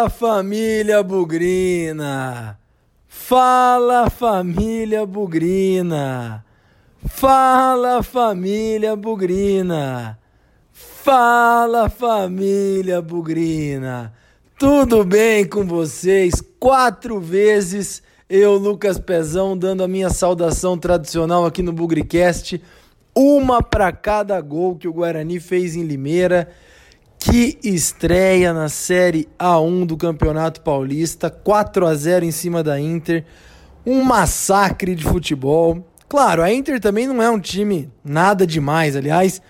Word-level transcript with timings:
Fala 0.00 0.08
família 0.08 1.02
Bugrina! 1.02 2.58
Fala 3.06 4.08
família 4.08 5.04
Bugrina! 5.04 6.42
Fala 7.06 8.02
família 8.02 8.96
Bugrina! 8.96 10.18
Fala 10.72 11.90
família 11.90 13.02
Bugrina! 13.02 14.14
Tudo 14.58 15.04
bem 15.04 15.46
com 15.46 15.66
vocês? 15.66 16.42
Quatro 16.58 17.20
vezes 17.20 18.02
eu, 18.26 18.54
Lucas 18.54 18.98
Pezão, 18.98 19.54
dando 19.54 19.82
a 19.82 19.88
minha 19.88 20.08
saudação 20.08 20.78
tradicional 20.78 21.44
aqui 21.44 21.62
no 21.62 21.74
Bugricast. 21.74 22.58
Uma 23.14 23.62
para 23.62 23.92
cada 23.92 24.40
gol 24.40 24.76
que 24.76 24.88
o 24.88 24.94
Guarani 24.94 25.38
fez 25.38 25.76
em 25.76 25.82
Limeira. 25.82 26.48
Que 27.22 27.58
estreia 27.62 28.50
na 28.54 28.70
Série 28.70 29.28
A1 29.38 29.84
do 29.84 29.94
Campeonato 29.94 30.62
Paulista, 30.62 31.28
4 31.28 31.86
a 31.86 31.94
0 31.94 32.24
em 32.24 32.30
cima 32.30 32.62
da 32.62 32.80
Inter. 32.80 33.26
Um 33.84 34.02
massacre 34.02 34.94
de 34.94 35.04
futebol. 35.04 35.86
Claro, 36.08 36.42
a 36.42 36.50
Inter 36.50 36.80
também 36.80 37.06
não 37.06 37.20
é 37.20 37.28
um 37.28 37.38
time 37.38 37.90
nada 38.02 38.46
demais, 38.46 38.96
aliás, 38.96 39.40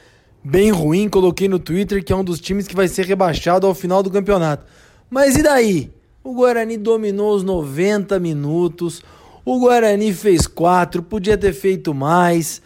bem 0.43 0.73
ruim. 0.73 1.09
Coloquei 1.09 1.49
no 1.49 1.61
Twitter 1.61 2.05
que 2.05 2.13
é 2.13 2.17
um 2.17 2.25
dos 2.25 2.41
times 2.41 2.67
que 2.67 2.75
vai 2.75 2.89
ser 2.89 3.07
rebaixado 3.07 3.69
ao 3.69 3.75
final 3.75 4.03
do 4.03 4.11
campeonato. 4.11 4.67
Mas 5.09 5.37
e 5.37 5.43
daí? 5.43 5.93
O 6.25 6.35
Guarani 6.35 6.77
dominou 6.77 7.37
os 7.37 7.45
90 7.45 8.19
minutos. 8.19 9.01
O 9.45 9.61
Guarani 9.61 10.13
fez 10.13 10.49
4, 10.49 11.05
podia 11.05 11.39
ter 11.39 11.53
feito 11.53 11.95
mais. 11.95 12.61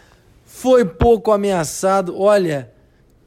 Foi 0.46 0.86
pouco 0.86 1.30
ameaçado. 1.30 2.18
Olha, 2.18 2.72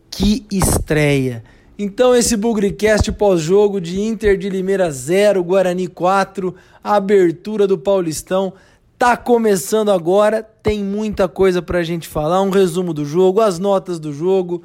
que 0.09 0.43
estreia. 0.51 1.43
Então 1.79 2.15
esse 2.15 2.35
Bugricast 2.35 3.11
pós-jogo 3.11 3.79
de 3.79 4.01
Inter 4.01 4.35
de 4.35 4.49
Limeira 4.49 4.89
0, 4.89 5.43
Guarani 5.43 5.87
4, 5.87 6.55
a 6.83 6.95
abertura 6.95 7.67
do 7.67 7.77
Paulistão 7.77 8.53
tá 8.97 9.15
começando 9.15 9.91
agora, 9.91 10.41
tem 10.41 10.83
muita 10.83 11.27
coisa 11.27 11.61
pra 11.61 11.83
gente 11.83 12.07
falar, 12.07 12.41
um 12.41 12.49
resumo 12.49 12.95
do 12.95 13.05
jogo, 13.05 13.41
as 13.41 13.59
notas 13.59 13.99
do 13.99 14.11
jogo 14.11 14.63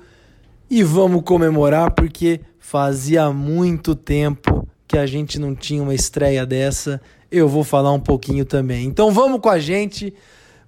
e 0.71 0.83
vamos 0.83 1.23
comemorar 1.23 1.91
porque 1.91 2.41
fazia 2.59 3.31
muito 3.31 3.95
tempo 3.95 4.67
que 4.89 4.97
a 4.97 5.05
gente 5.05 5.39
não 5.39 5.55
tinha 5.55 5.83
uma 5.83 5.95
estreia 5.95 6.47
dessa. 6.47 6.99
Eu 7.31 7.47
vou 7.47 7.63
falar 7.63 7.93
um 7.93 8.01
pouquinho 8.01 8.47
também. 8.47 8.87
Então 8.87 9.11
vamos 9.11 9.41
com 9.41 9.51
a 9.51 9.59
gente. 9.59 10.15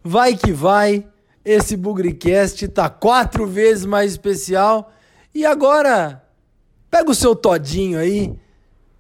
Vai 0.03 0.37
que 0.37 0.53
vai. 0.53 1.07
Esse 1.43 1.75
Bugricast 1.75 2.69
tá 2.69 2.91
quatro 2.91 3.47
vezes 3.47 3.87
mais 3.87 4.13
especial. 4.13 4.93
E 5.35 5.47
agora 5.47 6.24
Pega 6.95 7.11
o 7.11 7.15
seu 7.15 7.35
todinho 7.35 7.99
aí 7.99 8.33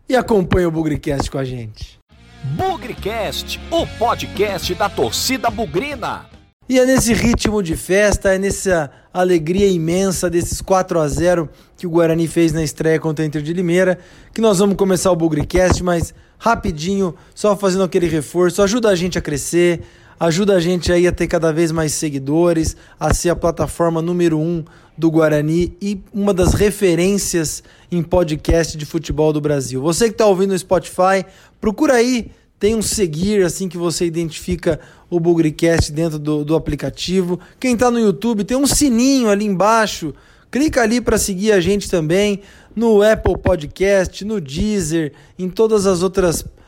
e 0.09 0.17
acompanha 0.17 0.67
o 0.67 0.70
Bugricast 0.73 1.31
com 1.31 1.39
a 1.39 1.45
gente. 1.45 1.97
Bugricast, 2.42 3.61
o 3.70 3.87
podcast 3.87 4.75
da 4.75 4.89
torcida 4.89 5.48
bugrina. 5.48 6.27
E 6.69 6.77
é 6.77 6.84
nesse 6.84 7.15
ritmo 7.15 7.62
de 7.62 7.77
festa, 7.77 8.34
é 8.34 8.39
nessa 8.39 8.91
alegria 9.12 9.69
imensa 9.69 10.28
desses 10.28 10.61
4 10.61 10.98
a 10.98 11.06
0 11.06 11.48
que 11.77 11.87
o 11.87 11.91
Guarani 11.91 12.27
fez 12.27 12.53
na 12.53 12.65
estreia 12.65 12.98
contra 12.98 13.25
o 13.25 13.28
Inter 13.28 13.41
de 13.41 13.53
Limeira, 13.53 13.97
que 14.33 14.41
nós 14.41 14.59
vamos 14.59 14.75
começar 14.75 15.12
o 15.12 15.17
Bugricast, 15.17 15.81
mas 15.84 16.12
rapidinho, 16.37 17.15
só 17.33 17.56
fazendo 17.56 17.84
aquele 17.84 18.09
reforço, 18.09 18.61
ajuda 18.61 18.89
a 18.89 18.97
gente 18.97 19.19
a 19.19 19.22
crescer, 19.22 19.83
ajuda 20.18 20.54
a 20.54 20.60
gente 20.60 20.92
aí 20.92 21.06
a 21.06 21.12
ter 21.12 21.26
cada 21.26 21.52
vez 21.52 21.70
mais 21.72 21.92
seguidores, 21.92 22.76
a 22.98 23.12
ser 23.12 23.30
a 23.30 23.36
plataforma 23.36 24.00
número 24.00 24.38
um 24.38 24.64
do 24.96 25.10
Guarani 25.10 25.76
e 25.80 26.00
uma 26.12 26.32
das 26.32 26.54
referências 26.54 27.62
em 27.91 28.02
podcast 28.02 28.76
de 28.76 28.86
futebol 28.86 29.32
do 29.32 29.41
Brasil. 29.41 29.82
Você 29.82 30.06
que 30.06 30.12
está 30.12 30.26
ouvindo 30.26 30.53
no 30.53 30.58
Spotify, 30.58 31.24
procura 31.60 31.94
aí, 31.94 32.30
tem 32.58 32.74
um 32.74 32.82
seguir 32.82 33.44
assim 33.44 33.69
que 33.69 33.76
você 33.76 34.06
identifica 34.06 34.80
o 35.10 35.19
Bugricast 35.19 35.92
dentro 35.92 36.19
do, 36.19 36.44
do 36.44 36.54
aplicativo. 36.54 37.38
Quem 37.58 37.74
está 37.74 37.91
no 37.91 37.98
YouTube, 37.98 38.44
tem 38.44 38.56
um 38.56 38.66
sininho 38.66 39.28
ali 39.28 39.44
embaixo. 39.44 40.14
Clica 40.50 40.82
ali 40.82 41.00
para 41.00 41.19
seguir 41.19 41.53
a 41.53 41.60
gente 41.60 41.91
também 41.91 42.41
no 42.74 43.03
Apple 43.03 43.36
Podcast, 43.38 44.24
no 44.24 44.41
Deezer, 44.41 45.12
em 45.38 45.48
todas 45.48 45.86
as 45.86 46.03
outras 46.03 46.44
plataformas 46.44 46.63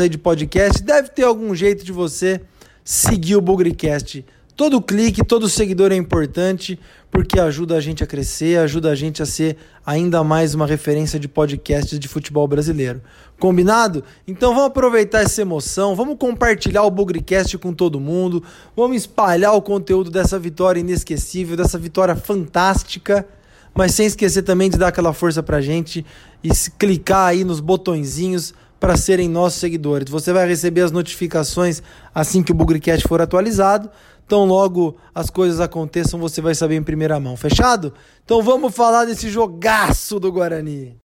aí 0.00 0.08
de 0.08 0.18
podcast, 0.18 0.82
deve 0.82 1.08
ter 1.08 1.22
algum 1.22 1.54
jeito 1.54 1.84
de 1.84 1.92
você 1.92 2.40
seguir 2.84 3.36
o 3.36 3.40
Bugricast. 3.40 4.24
Todo 4.56 4.80
clique, 4.80 5.24
todo 5.24 5.48
seguidor 5.48 5.90
é 5.90 5.96
importante 5.96 6.78
porque 7.10 7.40
ajuda 7.40 7.76
a 7.76 7.80
gente 7.80 8.04
a 8.04 8.06
crescer, 8.06 8.58
ajuda 8.58 8.90
a 8.90 8.94
gente 8.94 9.22
a 9.22 9.26
ser 9.26 9.56
ainda 9.84 10.22
mais 10.22 10.54
uma 10.54 10.66
referência 10.66 11.18
de 11.18 11.26
podcasts 11.26 11.98
de 11.98 12.06
futebol 12.06 12.46
brasileiro. 12.46 13.00
Combinado? 13.38 14.04
Então 14.28 14.54
vamos 14.54 14.68
aproveitar 14.68 15.22
essa 15.22 15.40
emoção, 15.40 15.96
vamos 15.96 16.16
compartilhar 16.18 16.82
o 16.82 16.90
Bugricast 16.90 17.56
com 17.58 17.72
todo 17.72 17.98
mundo, 17.98 18.44
vamos 18.76 18.96
espalhar 18.98 19.54
o 19.54 19.62
conteúdo 19.62 20.10
dessa 20.10 20.38
vitória 20.38 20.80
inesquecível, 20.80 21.56
dessa 21.56 21.78
vitória 21.78 22.14
fantástica, 22.14 23.26
mas 23.74 23.92
sem 23.94 24.06
esquecer 24.06 24.42
também 24.42 24.70
de 24.70 24.76
dar 24.76 24.88
aquela 24.88 25.12
força 25.12 25.42
pra 25.42 25.60
gente 25.60 26.04
e 26.44 26.50
clicar 26.78 27.28
aí 27.28 27.42
nos 27.42 27.58
botõezinhos 27.58 28.54
para 28.84 28.98
serem 28.98 29.30
nossos 29.30 29.60
seguidores. 29.60 30.10
Você 30.10 30.30
vai 30.30 30.46
receber 30.46 30.82
as 30.82 30.92
notificações 30.92 31.82
assim 32.14 32.42
que 32.42 32.52
o 32.52 32.54
Bugricast 32.54 33.08
for 33.08 33.18
atualizado. 33.18 33.90
Então, 34.26 34.44
logo 34.44 34.98
as 35.14 35.30
coisas 35.30 35.58
aconteçam, 35.58 36.20
você 36.20 36.42
vai 36.42 36.54
saber 36.54 36.76
em 36.76 36.82
primeira 36.82 37.18
mão. 37.18 37.34
Fechado? 37.34 37.94
Então, 38.22 38.42
vamos 38.42 38.76
falar 38.76 39.06
desse 39.06 39.30
jogaço 39.30 40.20
do 40.20 40.30
Guarani. 40.30 40.98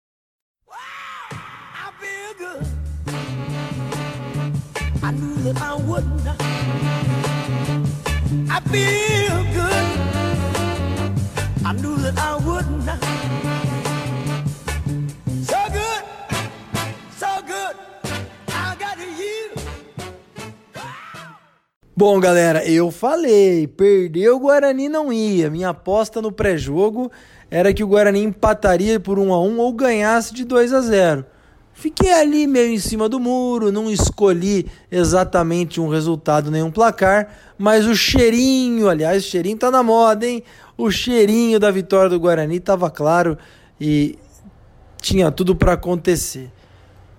I 13.41 13.78
Bom, 22.01 22.21
galera, 22.21 22.65
eu 22.65 22.93
falei, 22.93 23.67
perder 23.67 24.31
o 24.31 24.39
Guarani 24.39 24.89
não 24.89 25.13
ia. 25.13 25.51
Minha 25.51 25.71
aposta 25.71 26.23
no 26.23 26.31
pré-jogo 26.31 27.11
era 27.51 27.75
que 27.75 27.83
o 27.83 27.89
Guarani 27.89 28.23
empataria 28.23 29.01
por 29.01 29.19
1 29.19 29.33
a 29.33 29.43
1 29.43 29.59
ou 29.59 29.73
ganhasse 29.73 30.33
de 30.33 30.45
2 30.45 30.73
a 30.75 30.81
0. 30.81 31.27
Fiquei 31.75 32.13
ali 32.13 32.47
meio 32.47 32.73
em 32.73 32.79
cima 32.79 33.09
do 33.09 33.19
muro, 33.19 33.73
não 33.73 33.91
escolhi 33.91 34.67
exatamente 34.93 35.81
um 35.81 35.89
resultado 35.89 36.53
nem 36.53 36.63
um 36.63 36.71
placar, 36.71 37.35
mas 37.59 37.85
o 37.85 37.97
cheirinho, 37.97 38.89
aliás, 38.89 39.25
o 39.25 39.29
cheirinho 39.29 39.59
tá 39.59 39.69
na 39.69 39.83
moda, 39.83 40.25
hein? 40.25 40.45
O 40.77 40.93
cheirinho 40.93 41.59
da 41.59 41.73
vitória 41.73 42.09
do 42.09 42.21
Guarani 42.21 42.61
tava 42.61 42.89
claro 42.93 43.37
e 43.81 44.17
tinha 45.03 45.33
tudo 45.33 45.57
para 45.57 45.73
acontecer. 45.73 46.49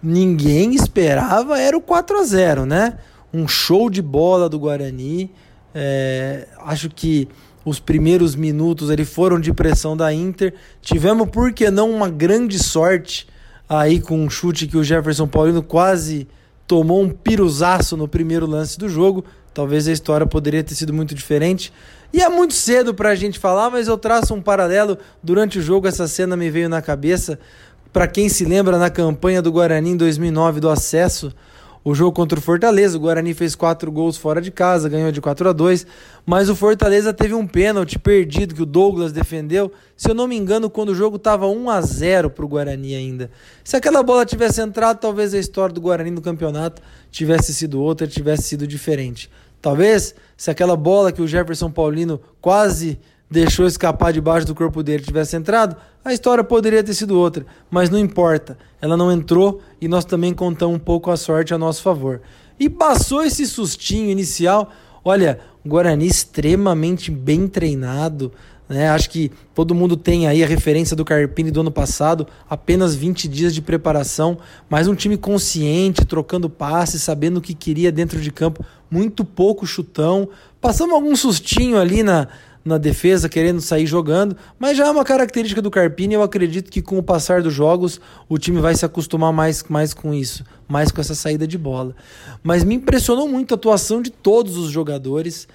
Ninguém 0.02 0.74
esperava 0.74 1.60
era 1.60 1.78
o 1.78 1.82
4 1.82 2.18
a 2.18 2.24
0, 2.24 2.66
né? 2.66 2.98
Um 3.34 3.48
show 3.48 3.90
de 3.90 4.02
bola 4.02 4.50
do 4.50 4.60
Guarani. 4.60 5.32
É, 5.74 6.48
acho 6.60 6.90
que 6.90 7.28
os 7.64 7.80
primeiros 7.80 8.36
minutos 8.36 8.90
ali 8.90 9.06
foram 9.06 9.40
de 9.40 9.54
pressão 9.54 9.96
da 9.96 10.14
Inter. 10.14 10.54
Tivemos, 10.82 11.30
por 11.30 11.54
que 11.54 11.70
não, 11.70 11.92
uma 11.92 12.10
grande 12.10 12.58
sorte 12.58 13.28
aí 13.68 14.00
com 14.02 14.20
um 14.20 14.30
chute 14.30 14.66
que 14.66 14.78
o 14.78 14.84
Jefferson 14.84 15.28
Paulino 15.28 15.62
quase 15.62 16.28
tomou 16.66 17.02
um 17.02 17.10
piruzaço 17.10 17.96
no 17.96 18.08
primeiro 18.08 18.46
lance 18.46 18.78
do 18.78 18.90
jogo. 18.90 19.24
Talvez 19.54 19.88
a 19.88 19.92
história 19.92 20.26
poderia 20.26 20.64
ter 20.64 20.76
sido 20.76 20.94
muito 20.94 21.14
diferente. 21.14 21.72
E 22.12 22.22
é 22.22 22.30
muito 22.30 22.54
cedo 22.54 22.94
para 22.94 23.10
a 23.10 23.16
gente 23.16 23.38
falar, 23.38 23.70
mas 23.70 23.88
eu 23.88 23.98
traço 23.98 24.34
um 24.34 24.42
paralelo. 24.42 24.98
Durante 25.22 25.60
o 25.60 25.62
jogo, 25.62 25.88
essa 25.88 26.08
cena 26.08 26.36
me 26.36 26.50
veio 26.50 26.70
na 26.70 26.82
cabeça. 26.82 27.40
Para 27.94 28.08
quem 28.08 28.30
se 28.30 28.46
lembra, 28.46 28.78
na 28.78 28.90
campanha 28.90 29.42
do 29.42 29.52
Guarani 29.52 29.92
em 29.92 29.98
2009 29.98 30.60
do 30.60 30.70
acesso, 30.70 31.34
o 31.84 31.96
jogo 31.96 32.12
contra 32.12 32.38
o 32.38 32.42
Fortaleza. 32.42 32.98
O 32.98 33.00
Guarani 33.00 33.34
fez 33.34 33.56
quatro 33.56 33.92
gols 33.92 34.18
fora 34.18 34.42
de 34.42 34.52
casa, 34.52 34.90
ganhou 34.90 35.12
de 35.12 35.22
4 35.22 35.50
a 35.50 35.54
2 35.54 35.86
mas 36.30 36.48
o 36.48 36.56
Fortaleza 36.56 37.12
teve 37.12 37.34
um 37.34 37.48
pênalti 37.48 37.98
perdido 37.98 38.54
que 38.54 38.62
o 38.62 38.66
Douglas 38.66 39.12
defendeu. 39.12 39.72
Se 39.98 40.12
eu 40.12 40.14
não 40.14 40.28
me 40.28 40.38
engano, 40.38 40.70
quando 40.70 40.90
o 40.90 40.96
jogo 40.96 41.16
estava 41.16 41.48
1 41.48 41.70
a 41.72 41.82
0 41.82 42.30
para 42.30 42.46
o 42.46 42.48
Guarani 42.48 42.94
ainda. 42.94 43.32
Se 43.64 43.76
aquela 43.76 44.04
bola 44.04 44.24
tivesse 44.26 44.62
entrado, 44.62 45.00
talvez 45.00 45.34
a 45.34 45.40
história 45.40 45.74
do 45.74 45.82
Guarani 45.82 46.12
no 46.12 46.22
campeonato 46.22 46.84
tivesse 47.10 47.52
sido 47.52 47.82
outra, 47.82 48.06
tivesse 48.06 48.44
sido 48.44 48.68
diferente. 48.68 49.28
Talvez 49.60 50.14
se 50.38 50.52
aquela 50.52 50.76
bola 50.76 51.12
que 51.12 51.22
o 51.22 51.28
Jefferson 51.28 51.72
Paulino 51.72 52.22
quase 52.40 53.00
deixou 53.30 53.68
escapar 53.68 54.12
debaixo 54.12 54.48
do 54.48 54.56
corpo 54.56 54.82
dele 54.82 55.04
tivesse 55.04 55.36
entrado, 55.36 55.76
a 56.04 56.14
história 56.14 56.44
poderia 56.44 56.84
ter 56.84 56.94
sido 56.94 57.20
outra, 57.20 57.46
mas 57.70 57.90
não 57.90 58.00
importa. 58.00 58.58
Ela 58.82 58.98
não 58.98 59.12
entrou 59.12 59.62
e 59.80 59.88
nós 59.88 60.06
também 60.06 60.34
contamos 60.34 60.76
um 60.76 60.80
pouco 60.80 61.12
a 61.12 61.18
sorte 61.18 61.54
a 61.54 61.58
nosso 61.58 61.82
favor. 61.82 62.22
E 62.60 62.70
passou 62.70 63.24
esse 63.24 63.46
sustinho 63.46 64.10
inicial. 64.10 64.72
Olha, 65.04 65.40
Guarani 65.66 66.08
extremamente 66.08 67.12
bem 67.12 67.48
treinado, 67.48 68.32
Né? 68.68 68.88
Acho 68.88 69.10
que 69.10 69.32
todo 69.56 69.74
mundo 69.74 69.98
tem 69.98 70.28
aí 70.28 70.44
a 70.44 70.48
referência 70.48 70.96
do 70.96 71.04
Carpini 71.04 71.50
do 71.50 71.62
ano 71.62 71.72
passado, 71.72 72.28
apenas 72.48 72.94
20 72.94 73.28
dias 73.28 73.54
de 73.54 73.64
preparação, 73.64 74.38
mas 74.70 74.88
um 74.88 74.94
time 74.94 75.18
consciente, 75.18 76.06
trocando 76.06 76.48
passes, 76.48 77.02
sabendo 77.02 77.38
o 77.38 77.42
que 77.42 77.56
queria 77.56 77.92
dentro 77.92 78.22
de 78.22 78.32
campo, 78.32 78.64
muito 78.90 79.26
pouco 79.26 79.66
chutão. 79.66 80.30
Passamos 80.62 80.94
algum 80.94 81.16
sustinho 81.16 81.80
ali 81.80 82.04
na, 82.04 82.28
na 82.64 82.78
defesa, 82.78 83.30
querendo 83.30 83.62
sair 83.62 83.86
jogando, 83.86 84.36
mas 84.58 84.78
já 84.78 84.88
é 84.88 84.92
uma 84.92 85.04
característica 85.04 85.62
do 85.62 85.72
Carpini. 85.72 86.14
Eu 86.14 86.24
acredito 86.24 86.70
que 86.70 86.82
com 86.82 86.98
o 86.98 87.04
passar 87.04 87.42
dos 87.42 87.54
jogos 87.54 88.00
o 88.28 88.38
time 88.38 88.60
vai 88.60 88.76
se 88.76 88.86
acostumar 88.86 89.32
mais, 89.32 89.64
mais 89.70 89.94
com 89.94 90.14
isso, 90.14 90.44
mais 90.68 90.92
com 90.92 91.02
essa 91.02 91.16
saída 91.16 91.48
de 91.48 91.58
bola. 91.58 91.96
Mas 92.44 92.64
me 92.64 92.76
impressionou 92.76 93.28
muito 93.28 93.54
a 93.54 93.56
atuação 93.56 94.02
de 94.02 94.10
todos 94.10 94.58
os 94.58 94.70
jogadores. 94.72 95.48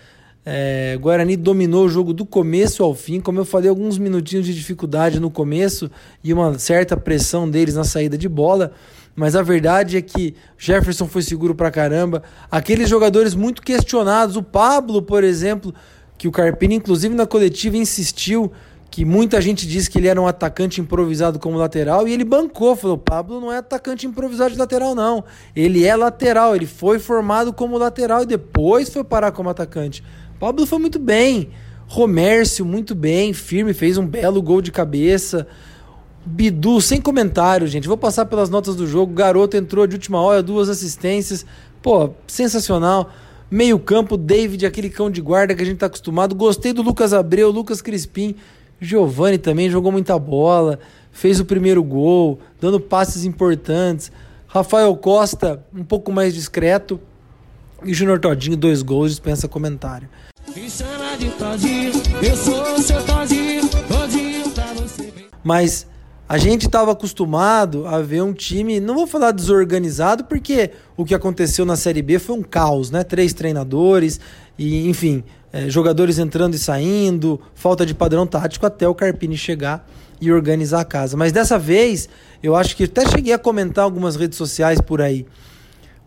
É, 0.46 0.98
Guarani 1.00 1.36
dominou 1.36 1.86
o 1.86 1.88
jogo 1.88 2.12
do 2.12 2.26
começo 2.26 2.82
ao 2.82 2.94
fim. 2.94 3.20
Como 3.20 3.38
eu 3.38 3.44
falei, 3.44 3.68
alguns 3.68 3.98
minutinhos 3.98 4.46
de 4.46 4.54
dificuldade 4.54 5.20
no 5.20 5.30
começo 5.30 5.90
e 6.22 6.32
uma 6.32 6.58
certa 6.58 6.96
pressão 6.96 7.48
deles 7.48 7.74
na 7.74 7.84
saída 7.84 8.18
de 8.18 8.28
bola. 8.28 8.72
Mas 9.16 9.36
a 9.36 9.42
verdade 9.42 9.96
é 9.96 10.02
que 10.02 10.34
Jefferson 10.58 11.06
foi 11.06 11.22
seguro 11.22 11.54
pra 11.54 11.70
caramba. 11.70 12.22
Aqueles 12.50 12.88
jogadores 12.88 13.34
muito 13.34 13.62
questionados, 13.62 14.36
o 14.36 14.42
Pablo, 14.42 15.00
por 15.00 15.22
exemplo, 15.22 15.72
que 16.24 16.28
o 16.28 16.32
Carpini, 16.32 16.76
inclusive 16.76 17.14
na 17.14 17.26
coletiva, 17.26 17.76
insistiu 17.76 18.50
que 18.90 19.04
muita 19.04 19.42
gente 19.42 19.68
disse 19.68 19.90
que 19.90 19.98
ele 19.98 20.08
era 20.08 20.18
um 20.18 20.26
atacante 20.26 20.80
improvisado 20.80 21.38
como 21.38 21.58
lateral 21.58 22.08
e 22.08 22.14
ele 22.14 22.24
bancou, 22.24 22.74
falou: 22.74 22.96
Pablo 22.96 23.42
não 23.42 23.52
é 23.52 23.58
atacante 23.58 24.06
improvisado 24.06 24.52
de 24.52 24.58
lateral, 24.58 24.94
não. 24.94 25.22
Ele 25.54 25.84
é 25.84 25.94
lateral, 25.94 26.56
ele 26.56 26.64
foi 26.64 26.98
formado 26.98 27.52
como 27.52 27.76
lateral 27.76 28.22
e 28.22 28.26
depois 28.26 28.88
foi 28.88 29.04
parar 29.04 29.32
como 29.32 29.50
atacante. 29.50 30.02
Pablo 30.40 30.64
foi 30.64 30.78
muito 30.78 30.98
bem. 30.98 31.50
Romércio, 31.86 32.64
muito 32.64 32.94
bem, 32.94 33.34
firme, 33.34 33.74
fez 33.74 33.98
um 33.98 34.06
belo 34.06 34.40
gol 34.40 34.62
de 34.62 34.72
cabeça. 34.72 35.46
Bidu, 36.24 36.80
sem 36.80 37.02
comentário, 37.02 37.66
gente. 37.66 37.86
Vou 37.86 37.98
passar 37.98 38.24
pelas 38.24 38.48
notas 38.48 38.74
do 38.74 38.86
jogo. 38.86 39.12
Garoto 39.12 39.58
entrou 39.58 39.86
de 39.86 39.96
última 39.96 40.22
hora, 40.22 40.42
duas 40.42 40.70
assistências. 40.70 41.44
Pô, 41.82 42.14
sensacional. 42.26 43.10
Meio 43.50 43.78
campo, 43.78 44.16
David, 44.16 44.66
aquele 44.66 44.90
cão 44.90 45.10
de 45.10 45.20
guarda 45.20 45.54
que 45.54 45.62
a 45.62 45.66
gente 45.66 45.78
tá 45.78 45.86
acostumado. 45.86 46.34
Gostei 46.34 46.72
do 46.72 46.82
Lucas 46.82 47.12
Abreu, 47.12 47.50
Lucas 47.50 47.82
Crispim. 47.82 48.34
Giovani 48.80 49.38
também 49.38 49.70
jogou 49.70 49.92
muita 49.92 50.18
bola. 50.18 50.78
Fez 51.12 51.38
o 51.38 51.44
primeiro 51.44 51.82
gol, 51.82 52.40
dando 52.60 52.80
passes 52.80 53.24
importantes. 53.24 54.10
Rafael 54.46 54.94
Costa, 54.96 55.64
um 55.74 55.84
pouco 55.84 56.10
mais 56.10 56.34
discreto. 56.34 57.00
E 57.84 57.92
Júnior 57.92 58.18
Todinho, 58.18 58.56
dois 58.56 58.82
gols, 58.82 59.10
dispensa 59.10 59.46
comentário. 59.46 60.08
Mas 65.42 65.86
a 66.28 66.38
gente 66.38 66.66
estava 66.66 66.92
acostumado 66.92 67.86
a 67.86 68.00
ver 68.00 68.22
um 68.22 68.32
time, 68.32 68.80
não 68.80 68.94
vou 68.94 69.06
falar 69.06 69.30
desorganizado, 69.30 70.24
porque 70.24 70.70
o 70.96 71.04
que 71.04 71.14
aconteceu 71.14 71.66
na 71.66 71.76
Série 71.76 72.00
B 72.00 72.18
foi 72.18 72.36
um 72.36 72.42
caos, 72.42 72.90
né? 72.90 73.04
Três 73.04 73.34
treinadores 73.34 74.18
e, 74.58 74.88
enfim, 74.88 75.22
é, 75.52 75.68
jogadores 75.68 76.18
entrando 76.18 76.54
e 76.54 76.58
saindo, 76.58 77.38
falta 77.54 77.84
de 77.84 77.94
padrão 77.94 78.26
tático 78.26 78.64
até 78.64 78.88
o 78.88 78.94
Carpini 78.94 79.36
chegar 79.36 79.86
e 80.18 80.32
organizar 80.32 80.80
a 80.80 80.84
casa. 80.84 81.14
Mas 81.16 81.30
dessa 81.30 81.58
vez, 81.58 82.08
eu 82.42 82.56
acho 82.56 82.74
que 82.74 82.84
até 82.84 83.06
cheguei 83.06 83.34
a 83.34 83.38
comentar 83.38 83.84
algumas 83.84 84.16
redes 84.16 84.38
sociais 84.38 84.80
por 84.80 85.02
aí. 85.02 85.26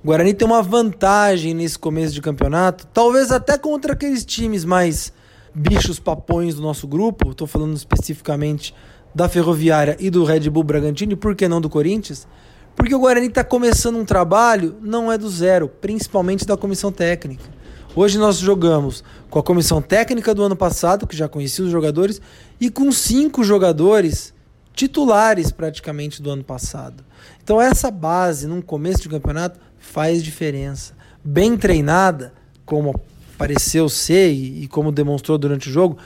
O 0.03 0.07
Guarani 0.07 0.33
tem 0.33 0.47
uma 0.47 0.63
vantagem 0.63 1.53
nesse 1.53 1.77
começo 1.77 2.13
de 2.13 2.21
campeonato, 2.21 2.87
talvez 2.87 3.31
até 3.31 3.57
contra 3.57 3.93
aqueles 3.93 4.25
times 4.25 4.65
mais 4.65 5.13
bichos 5.53 5.99
papões 5.99 6.55
do 6.55 6.61
nosso 6.61 6.87
grupo, 6.87 7.31
estou 7.31 7.47
falando 7.47 7.75
especificamente 7.75 8.73
da 9.17 9.27
Ferroviária 9.27 9.97
e 9.99 10.11
do 10.11 10.23
Red 10.23 10.47
Bull 10.47 10.63
Bragantino, 10.63 11.13
e 11.13 11.15
por 11.15 11.35
que 11.35 11.47
não 11.47 11.59
do 11.59 11.71
Corinthians? 11.71 12.27
Porque 12.75 12.93
o 12.93 12.99
Guarani 12.99 13.25
está 13.25 13.43
começando 13.43 13.97
um 13.97 14.05
trabalho, 14.05 14.75
não 14.79 15.11
é 15.11 15.17
do 15.17 15.27
zero, 15.27 15.67
principalmente 15.67 16.45
da 16.45 16.55
comissão 16.55 16.91
técnica. 16.91 17.45
Hoje 17.95 18.19
nós 18.19 18.37
jogamos 18.37 19.03
com 19.27 19.39
a 19.39 19.43
comissão 19.43 19.81
técnica 19.81 20.35
do 20.35 20.43
ano 20.43 20.55
passado, 20.55 21.07
que 21.07 21.17
já 21.17 21.27
conhecia 21.27 21.65
os 21.65 21.71
jogadores, 21.71 22.21
e 22.61 22.69
com 22.69 22.91
cinco 22.91 23.43
jogadores 23.43 24.35
titulares 24.75 25.51
praticamente 25.51 26.21
do 26.21 26.29
ano 26.29 26.43
passado. 26.43 27.03
Então 27.43 27.59
essa 27.59 27.89
base, 27.89 28.45
num 28.45 28.61
começo 28.61 29.01
de 29.01 29.09
campeonato, 29.09 29.59
faz 29.79 30.23
diferença. 30.23 30.93
Bem 31.25 31.57
treinada, 31.57 32.33
como 32.67 32.93
pareceu 33.35 33.89
ser 33.89 34.31
e, 34.31 34.63
e 34.63 34.67
como 34.67 34.91
demonstrou 34.91 35.39
durante 35.39 35.69
o 35.69 35.71
jogo, 35.71 35.97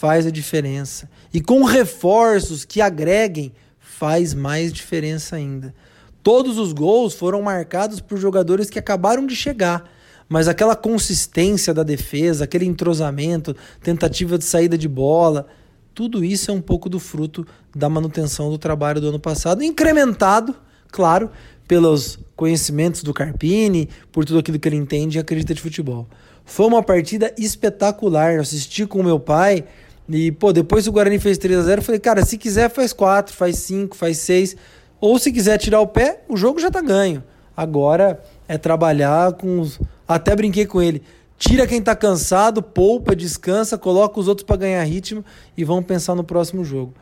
faz 0.00 0.26
a 0.26 0.30
diferença. 0.30 1.10
E 1.30 1.42
com 1.42 1.62
reforços 1.62 2.64
que 2.64 2.80
agreguem, 2.80 3.52
faz 3.78 4.32
mais 4.32 4.72
diferença 4.72 5.36
ainda. 5.36 5.74
Todos 6.22 6.56
os 6.56 6.72
gols 6.72 7.12
foram 7.12 7.42
marcados 7.42 8.00
por 8.00 8.16
jogadores 8.16 8.70
que 8.70 8.78
acabaram 8.78 9.26
de 9.26 9.36
chegar, 9.36 9.84
mas 10.26 10.48
aquela 10.48 10.74
consistência 10.74 11.74
da 11.74 11.82
defesa, 11.82 12.44
aquele 12.44 12.64
entrosamento, 12.64 13.54
tentativa 13.82 14.38
de 14.38 14.44
saída 14.44 14.78
de 14.78 14.88
bola, 14.88 15.46
tudo 15.92 16.24
isso 16.24 16.50
é 16.50 16.54
um 16.54 16.62
pouco 16.62 16.88
do 16.88 16.98
fruto 16.98 17.46
da 17.76 17.90
manutenção 17.90 18.48
do 18.48 18.56
trabalho 18.56 19.02
do 19.02 19.08
ano 19.08 19.20
passado, 19.20 19.62
incrementado, 19.62 20.56
claro, 20.90 21.30
pelos 21.68 22.18
conhecimentos 22.34 23.02
do 23.02 23.12
Carpini, 23.12 23.86
por 24.10 24.24
tudo 24.24 24.38
aquilo 24.38 24.58
que 24.58 24.66
ele 24.66 24.76
entende 24.76 25.18
e 25.18 25.20
acredita 25.20 25.52
de 25.52 25.60
futebol. 25.60 26.08
Foi 26.42 26.66
uma 26.66 26.82
partida 26.82 27.34
espetacular. 27.38 28.34
Eu 28.34 28.40
assisti 28.40 28.86
com 28.86 29.02
meu 29.02 29.20
pai 29.20 29.64
e, 30.12 30.32
pô, 30.32 30.52
depois 30.52 30.88
o 30.88 30.92
Guarani 30.92 31.18
fez 31.18 31.38
3 31.38 31.58
a 31.58 31.62
0 31.62 31.80
eu 31.80 31.84
falei, 31.84 32.00
cara, 32.00 32.24
se 32.24 32.36
quiser 32.36 32.68
faz 32.68 32.92
4, 32.92 33.34
faz 33.34 33.56
5, 33.58 33.96
faz 33.96 34.18
6. 34.18 34.56
Ou 35.00 35.18
se 35.18 35.30
quiser 35.30 35.56
tirar 35.56 35.80
o 35.80 35.86
pé, 35.86 36.22
o 36.28 36.36
jogo 36.36 36.58
já 36.58 36.70
tá 36.70 36.82
ganho. 36.82 37.22
Agora 37.56 38.20
é 38.48 38.58
trabalhar 38.58 39.32
com 39.34 39.60
os... 39.60 39.80
Até 40.08 40.34
brinquei 40.34 40.66
com 40.66 40.82
ele. 40.82 41.02
Tira 41.38 41.66
quem 41.66 41.80
tá 41.80 41.94
cansado, 41.94 42.62
poupa, 42.62 43.14
descansa, 43.14 43.78
coloca 43.78 44.18
os 44.18 44.26
outros 44.28 44.44
para 44.44 44.56
ganhar 44.56 44.82
ritmo 44.82 45.24
e 45.56 45.64
vamos 45.64 45.86
pensar 45.86 46.14
no 46.14 46.24
próximo 46.24 46.64
jogo. 46.64 46.92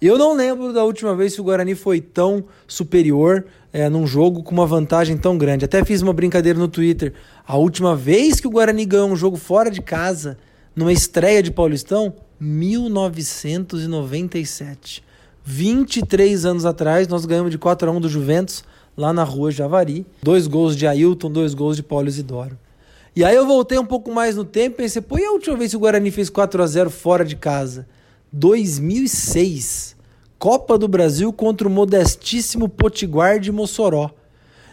Eu 0.00 0.18
não 0.18 0.34
lembro 0.34 0.72
da 0.72 0.84
última 0.84 1.14
vez 1.14 1.34
que 1.34 1.40
o 1.40 1.44
Guarani 1.44 1.74
foi 1.74 2.00
tão 2.00 2.44
superior 2.66 3.46
é, 3.72 3.88
num 3.88 4.06
jogo 4.06 4.42
com 4.42 4.52
uma 4.52 4.66
vantagem 4.66 5.16
tão 5.16 5.38
grande. 5.38 5.64
Até 5.64 5.82
fiz 5.84 6.02
uma 6.02 6.12
brincadeira 6.12 6.58
no 6.58 6.68
Twitter. 6.68 7.14
A 7.46 7.56
última 7.56 7.96
vez 7.96 8.38
que 8.40 8.46
o 8.46 8.50
Guarani 8.50 8.84
ganhou 8.84 9.08
um 9.08 9.16
jogo 9.16 9.36
fora 9.36 9.70
de 9.70 9.80
casa, 9.80 10.36
numa 10.74 10.92
estreia 10.92 11.42
de 11.42 11.50
Paulistão, 11.50 12.12
1997. 12.40 15.02
23 15.44 16.44
anos 16.44 16.64
atrás, 16.64 17.08
nós 17.08 17.24
ganhamos 17.24 17.50
de 17.50 17.58
4 17.58 17.88
a 17.88 17.92
1 17.92 18.00
do 18.00 18.08
Juventus, 18.08 18.64
lá 18.96 19.12
na 19.12 19.24
rua 19.24 19.50
Javari. 19.50 20.06
Dois 20.22 20.46
gols 20.46 20.76
de 20.76 20.86
Ailton, 20.86 21.30
dois 21.30 21.54
gols 21.54 21.76
de 21.76 21.82
Paulo 21.82 22.08
Isidoro. 22.08 22.58
E 23.14 23.24
aí 23.24 23.34
eu 23.34 23.46
voltei 23.46 23.78
um 23.78 23.86
pouco 23.86 24.12
mais 24.12 24.36
no 24.36 24.44
tempo 24.44 24.74
e 24.74 24.82
pensei, 24.82 25.00
pô, 25.00 25.18
e 25.18 25.24
a 25.24 25.30
última 25.30 25.56
vez 25.56 25.70
que 25.70 25.76
o 25.76 25.80
Guarani 25.80 26.10
fez 26.10 26.28
4 26.28 26.62
a 26.62 26.66
0 26.66 26.90
fora 26.90 27.24
de 27.24 27.36
casa? 27.36 27.86
2006, 28.32 29.96
Copa 30.38 30.76
do 30.76 30.86
Brasil 30.86 31.32
contra 31.32 31.66
o 31.66 31.70
modestíssimo 31.70 32.68
Potiguar 32.68 33.40
de 33.40 33.50
Mossoró. 33.50 34.10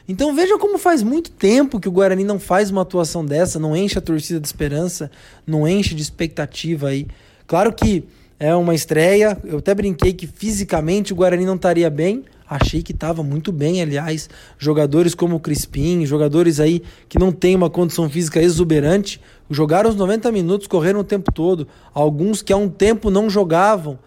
Então 0.07 0.35
veja 0.35 0.57
como 0.57 0.77
faz 0.77 1.01
muito 1.01 1.31
tempo 1.31 1.79
que 1.79 1.87
o 1.87 1.91
Guarani 1.91 2.25
não 2.25 2.37
faz 2.37 2.69
uma 2.69 2.81
atuação 2.81 3.25
dessa, 3.25 3.57
não 3.57 3.75
enche 3.75 3.97
a 3.97 4.01
torcida 4.01 4.39
de 4.39 4.47
esperança, 4.47 5.09
não 5.47 5.65
enche 5.65 5.95
de 5.95 6.01
expectativa 6.01 6.89
aí. 6.89 7.07
Claro 7.53 7.71
que 7.71 8.03
é 8.39 8.55
uma 8.55 8.73
estreia, 8.73 9.37
eu 9.43 9.59
até 9.59 9.75
brinquei 9.75 10.11
que 10.11 10.25
fisicamente 10.25 11.13
o 11.13 11.15
Guarani 11.15 11.45
não 11.45 11.53
estaria 11.53 11.87
bem, 11.87 12.23
achei 12.49 12.81
que 12.81 12.91
estava 12.91 13.21
muito 13.21 13.51
bem, 13.51 13.79
aliás. 13.79 14.27
Jogadores 14.57 15.13
como 15.13 15.35
o 15.35 15.39
Crispim, 15.39 16.03
jogadores 16.03 16.59
aí 16.59 16.81
que 17.07 17.19
não 17.19 17.31
têm 17.31 17.55
uma 17.55 17.69
condição 17.69 18.09
física 18.09 18.41
exuberante, 18.41 19.21
jogaram 19.51 19.91
os 19.91 19.95
90 19.95 20.31
minutos, 20.31 20.65
correram 20.65 21.01
o 21.01 21.03
tempo 21.03 21.31
todo. 21.31 21.67
Alguns 21.93 22.41
que 22.41 22.51
há 22.51 22.57
um 22.57 22.67
tempo 22.67 23.11
não 23.11 23.29
jogavam, 23.29 23.99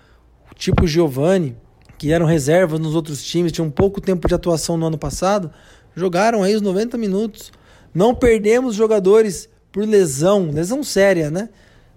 tipo 0.56 0.84
Giovani, 0.84 1.56
que 1.96 2.10
eram 2.10 2.26
reservas 2.26 2.80
nos 2.80 2.96
outros 2.96 3.22
times, 3.22 3.52
tinham 3.52 3.70
pouco 3.70 4.00
tempo 4.00 4.26
de 4.26 4.34
atuação 4.34 4.76
no 4.76 4.86
ano 4.86 4.98
passado, 4.98 5.52
jogaram 5.94 6.42
aí 6.42 6.56
os 6.56 6.62
90 6.62 6.98
minutos. 6.98 7.52
Não 7.94 8.12
perdemos 8.12 8.74
jogadores 8.74 9.48
por 9.70 9.86
lesão, 9.86 10.50
lesão 10.50 10.82
séria, 10.82 11.30
né? 11.30 11.48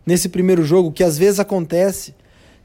Nesse 0.09 0.27
primeiro 0.27 0.63
jogo, 0.65 0.91
que 0.91 1.03
às 1.03 1.19
vezes 1.19 1.39
acontece. 1.39 2.15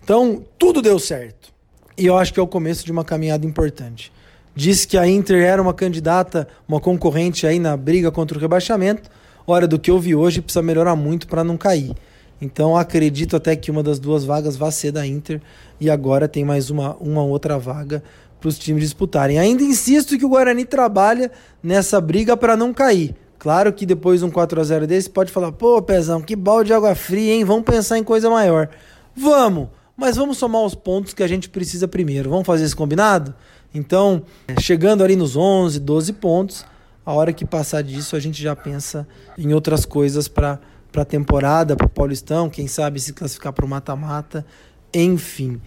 Então, 0.02 0.42
tudo 0.58 0.80
deu 0.80 0.98
certo. 0.98 1.52
E 1.94 2.06
eu 2.06 2.16
acho 2.16 2.32
que 2.32 2.40
é 2.40 2.42
o 2.42 2.46
começo 2.46 2.86
de 2.86 2.90
uma 2.90 3.04
caminhada 3.04 3.44
importante. 3.44 4.10
Disse 4.56 4.88
que 4.88 4.96
a 4.96 5.06
Inter 5.06 5.44
era 5.44 5.60
uma 5.60 5.74
candidata, 5.74 6.48
uma 6.66 6.80
concorrente 6.80 7.46
aí 7.46 7.58
na 7.58 7.76
briga 7.76 8.10
contra 8.10 8.38
o 8.38 8.40
rebaixamento. 8.40 9.10
Olha, 9.46 9.68
do 9.68 9.78
que 9.78 9.90
eu 9.90 9.98
vi 9.98 10.14
hoje, 10.14 10.40
precisa 10.40 10.62
melhorar 10.62 10.96
muito 10.96 11.28
para 11.28 11.44
não 11.44 11.58
cair. 11.58 11.94
Então 12.40 12.78
acredito 12.78 13.36
até 13.36 13.54
que 13.54 13.70
uma 13.70 13.82
das 13.82 13.98
duas 13.98 14.24
vagas 14.24 14.56
vai 14.56 14.72
ser 14.72 14.92
da 14.92 15.06
Inter 15.06 15.38
e 15.78 15.90
agora 15.90 16.26
tem 16.26 16.46
mais 16.46 16.70
uma, 16.70 16.96
uma 16.96 17.22
outra 17.22 17.58
vaga 17.58 18.02
para 18.40 18.48
os 18.48 18.58
times 18.58 18.84
disputarem. 18.84 19.38
Ainda 19.38 19.62
insisto 19.62 20.16
que 20.16 20.24
o 20.24 20.30
Guarani 20.30 20.64
trabalha 20.64 21.30
nessa 21.62 22.00
briga 22.00 22.38
para 22.38 22.56
não 22.56 22.72
cair. 22.72 23.14
Claro 23.44 23.74
que 23.74 23.84
depois 23.84 24.20
de 24.20 24.24
um 24.24 24.30
4 24.30 24.58
a 24.58 24.64
0 24.64 24.86
desse 24.86 25.10
pode 25.10 25.30
falar, 25.30 25.52
pô, 25.52 25.82
Pezão, 25.82 26.22
que 26.22 26.34
balde 26.34 26.68
de 26.68 26.72
água 26.72 26.94
fria, 26.94 27.34
hein? 27.34 27.44
Vamos 27.44 27.64
pensar 27.64 27.98
em 27.98 28.02
coisa 28.02 28.30
maior. 28.30 28.70
Vamos, 29.14 29.68
mas 29.94 30.16
vamos 30.16 30.38
somar 30.38 30.62
os 30.62 30.74
pontos 30.74 31.12
que 31.12 31.22
a 31.22 31.26
gente 31.28 31.50
precisa 31.50 31.86
primeiro. 31.86 32.30
Vamos 32.30 32.46
fazer 32.46 32.64
esse 32.64 32.74
combinado? 32.74 33.34
Então, 33.74 34.22
chegando 34.58 35.04
ali 35.04 35.14
nos 35.14 35.36
11, 35.36 35.78
12 35.78 36.14
pontos, 36.14 36.64
a 37.04 37.12
hora 37.12 37.34
que 37.34 37.44
passar 37.44 37.82
disso, 37.82 38.16
a 38.16 38.18
gente 38.18 38.42
já 38.42 38.56
pensa 38.56 39.06
em 39.36 39.52
outras 39.52 39.84
coisas 39.84 40.26
para 40.26 40.58
a 40.96 41.04
temporada, 41.04 41.76
para 41.76 41.86
o 41.86 41.90
Paulistão, 41.90 42.48
quem 42.48 42.66
sabe 42.66 42.98
se 42.98 43.12
classificar 43.12 43.52
para 43.52 43.66
o 43.66 43.68
mata-mata, 43.68 44.46
enfim. 44.90 45.60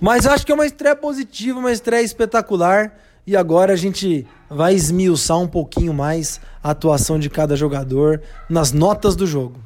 Mas 0.00 0.24
acho 0.24 0.46
que 0.46 0.52
é 0.52 0.54
uma 0.54 0.64
estreia 0.64 0.96
positiva, 0.96 1.58
uma 1.58 1.72
estreia 1.72 2.02
espetacular. 2.02 2.90
E 3.28 3.36
agora 3.36 3.74
a 3.74 3.76
gente 3.76 4.26
vai 4.48 4.74
esmiuçar 4.74 5.38
um 5.38 5.46
pouquinho 5.46 5.92
mais 5.92 6.40
a 6.62 6.70
atuação 6.70 7.18
de 7.18 7.28
cada 7.28 7.54
jogador 7.54 8.22
nas 8.48 8.72
notas 8.72 9.14
do 9.14 9.26
jogo. 9.26 9.60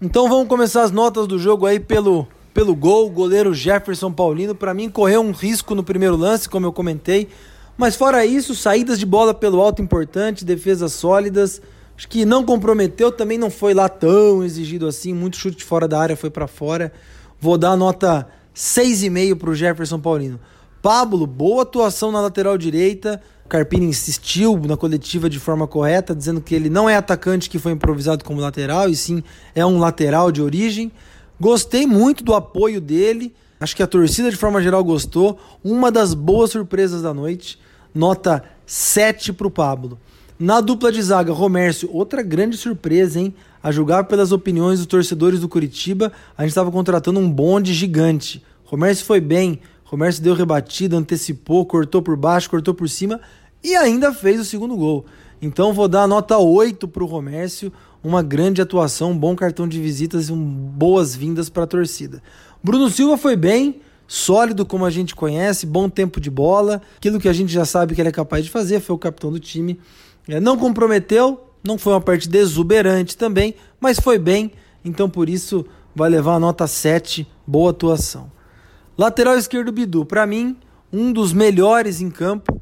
Então 0.00 0.30
vamos 0.30 0.48
começar 0.48 0.82
as 0.82 0.90
notas 0.90 1.26
do 1.26 1.38
jogo 1.38 1.66
aí 1.66 1.78
pelo, 1.78 2.26
pelo 2.54 2.74
gol. 2.74 3.08
O 3.08 3.10
goleiro 3.10 3.52
Jefferson 3.52 4.10
Paulino, 4.10 4.54
para 4.54 4.72
mim, 4.72 4.88
correu 4.88 5.20
um 5.20 5.32
risco 5.32 5.74
no 5.74 5.84
primeiro 5.84 6.16
lance, 6.16 6.48
como 6.48 6.64
eu 6.64 6.72
comentei. 6.72 7.28
Mas 7.76 7.96
fora 7.96 8.24
isso, 8.24 8.54
saídas 8.54 8.98
de 8.98 9.04
bola 9.04 9.34
pelo 9.34 9.60
alto 9.60 9.82
importante, 9.82 10.42
defesas 10.42 10.94
sólidas. 10.94 11.60
Acho 11.96 12.08
que 12.08 12.24
não 12.24 12.44
comprometeu, 12.44 13.12
também 13.12 13.38
não 13.38 13.50
foi 13.50 13.74
lá 13.74 13.88
tão 13.88 14.42
exigido 14.42 14.86
assim. 14.86 15.12
Muito 15.12 15.36
chute 15.36 15.64
fora 15.64 15.86
da 15.86 16.00
área 16.00 16.16
foi 16.16 16.30
para 16.30 16.46
fora. 16.46 16.92
Vou 17.40 17.58
dar 17.58 17.76
nota 17.76 18.26
6,5 18.54 19.36
para 19.36 19.50
o 19.50 19.54
Jefferson 19.54 19.98
Paulino. 19.98 20.40
Pablo, 20.80 21.26
boa 21.26 21.62
atuação 21.62 22.10
na 22.10 22.20
lateral 22.20 22.58
direita. 22.58 23.22
Carpini 23.48 23.86
insistiu 23.86 24.58
na 24.66 24.76
coletiva 24.76 25.28
de 25.28 25.38
forma 25.38 25.66
correta, 25.66 26.14
dizendo 26.14 26.40
que 26.40 26.54
ele 26.54 26.70
não 26.70 26.88
é 26.88 26.96
atacante 26.96 27.50
que 27.50 27.58
foi 27.58 27.72
improvisado 27.72 28.24
como 28.24 28.40
lateral, 28.40 28.88
e 28.88 28.96
sim 28.96 29.22
é 29.54 29.64
um 29.64 29.78
lateral 29.78 30.32
de 30.32 30.40
origem. 30.40 30.90
Gostei 31.38 31.86
muito 31.86 32.24
do 32.24 32.34
apoio 32.34 32.80
dele. 32.80 33.34
Acho 33.60 33.76
que 33.76 33.82
a 33.82 33.86
torcida 33.86 34.30
de 34.30 34.36
forma 34.36 34.62
geral 34.62 34.82
gostou. 34.82 35.38
Uma 35.62 35.90
das 35.90 36.14
boas 36.14 36.50
surpresas 36.50 37.02
da 37.02 37.12
noite. 37.12 37.58
Nota 37.94 38.42
7 38.64 39.32
para 39.32 39.46
o 39.46 39.50
Pablo. 39.50 39.98
Na 40.44 40.60
dupla 40.60 40.90
de 40.90 41.00
zaga, 41.00 41.32
Romércio, 41.32 41.88
outra 41.92 42.20
grande 42.20 42.56
surpresa, 42.56 43.20
hein? 43.20 43.32
A 43.62 43.70
julgar 43.70 44.08
pelas 44.08 44.32
opiniões 44.32 44.80
dos 44.80 44.88
torcedores 44.88 45.38
do 45.38 45.48
Curitiba, 45.48 46.10
a 46.36 46.42
gente 46.42 46.50
estava 46.50 46.68
contratando 46.68 47.20
um 47.20 47.30
bonde 47.30 47.72
gigante. 47.72 48.42
Romércio 48.64 49.06
foi 49.06 49.20
bem, 49.20 49.60
Romércio 49.84 50.20
deu 50.20 50.34
rebatida, 50.34 50.96
antecipou, 50.96 51.64
cortou 51.64 52.02
por 52.02 52.16
baixo, 52.16 52.50
cortou 52.50 52.74
por 52.74 52.88
cima 52.88 53.20
e 53.62 53.76
ainda 53.76 54.12
fez 54.12 54.40
o 54.40 54.44
segundo 54.44 54.76
gol. 54.76 55.06
Então 55.40 55.72
vou 55.72 55.86
dar 55.86 56.02
a 56.02 56.08
nota 56.08 56.36
8 56.36 56.88
para 56.88 57.04
o 57.04 57.06
Romércio, 57.06 57.72
uma 58.02 58.20
grande 58.20 58.60
atuação, 58.60 59.12
um 59.12 59.16
bom 59.16 59.36
cartão 59.36 59.68
de 59.68 59.80
visitas 59.80 60.28
e 60.28 60.32
um 60.32 60.44
boas-vindas 60.44 61.48
para 61.48 61.62
a 61.62 61.68
torcida. 61.68 62.20
Bruno 62.60 62.90
Silva 62.90 63.16
foi 63.16 63.36
bem, 63.36 63.80
sólido 64.08 64.66
como 64.66 64.84
a 64.84 64.90
gente 64.90 65.14
conhece, 65.14 65.66
bom 65.66 65.88
tempo 65.88 66.20
de 66.20 66.32
bola, 66.32 66.82
aquilo 66.96 67.20
que 67.20 67.28
a 67.28 67.32
gente 67.32 67.52
já 67.52 67.64
sabe 67.64 67.94
que 67.94 68.00
ele 68.00 68.08
é 68.08 68.12
capaz 68.12 68.44
de 68.44 68.50
fazer, 68.50 68.80
foi 68.80 68.96
o 68.96 68.98
capitão 68.98 69.30
do 69.30 69.38
time. 69.38 69.78
É, 70.28 70.38
não 70.38 70.56
comprometeu, 70.56 71.48
não 71.64 71.76
foi 71.76 71.92
uma 71.92 72.00
partida 72.00 72.38
exuberante 72.38 73.16
também, 73.16 73.54
mas 73.80 73.98
foi 73.98 74.18
bem, 74.18 74.52
então 74.84 75.08
por 75.08 75.28
isso 75.28 75.64
vai 75.94 76.08
levar 76.08 76.34
a 76.34 76.40
nota 76.40 76.66
7, 76.66 77.26
boa 77.46 77.70
atuação. 77.70 78.30
Lateral 78.96 79.36
esquerdo 79.36 79.72
Bidu, 79.72 80.04
para 80.04 80.26
mim, 80.26 80.56
um 80.92 81.12
dos 81.12 81.32
melhores 81.32 82.00
em 82.00 82.10
campo, 82.10 82.60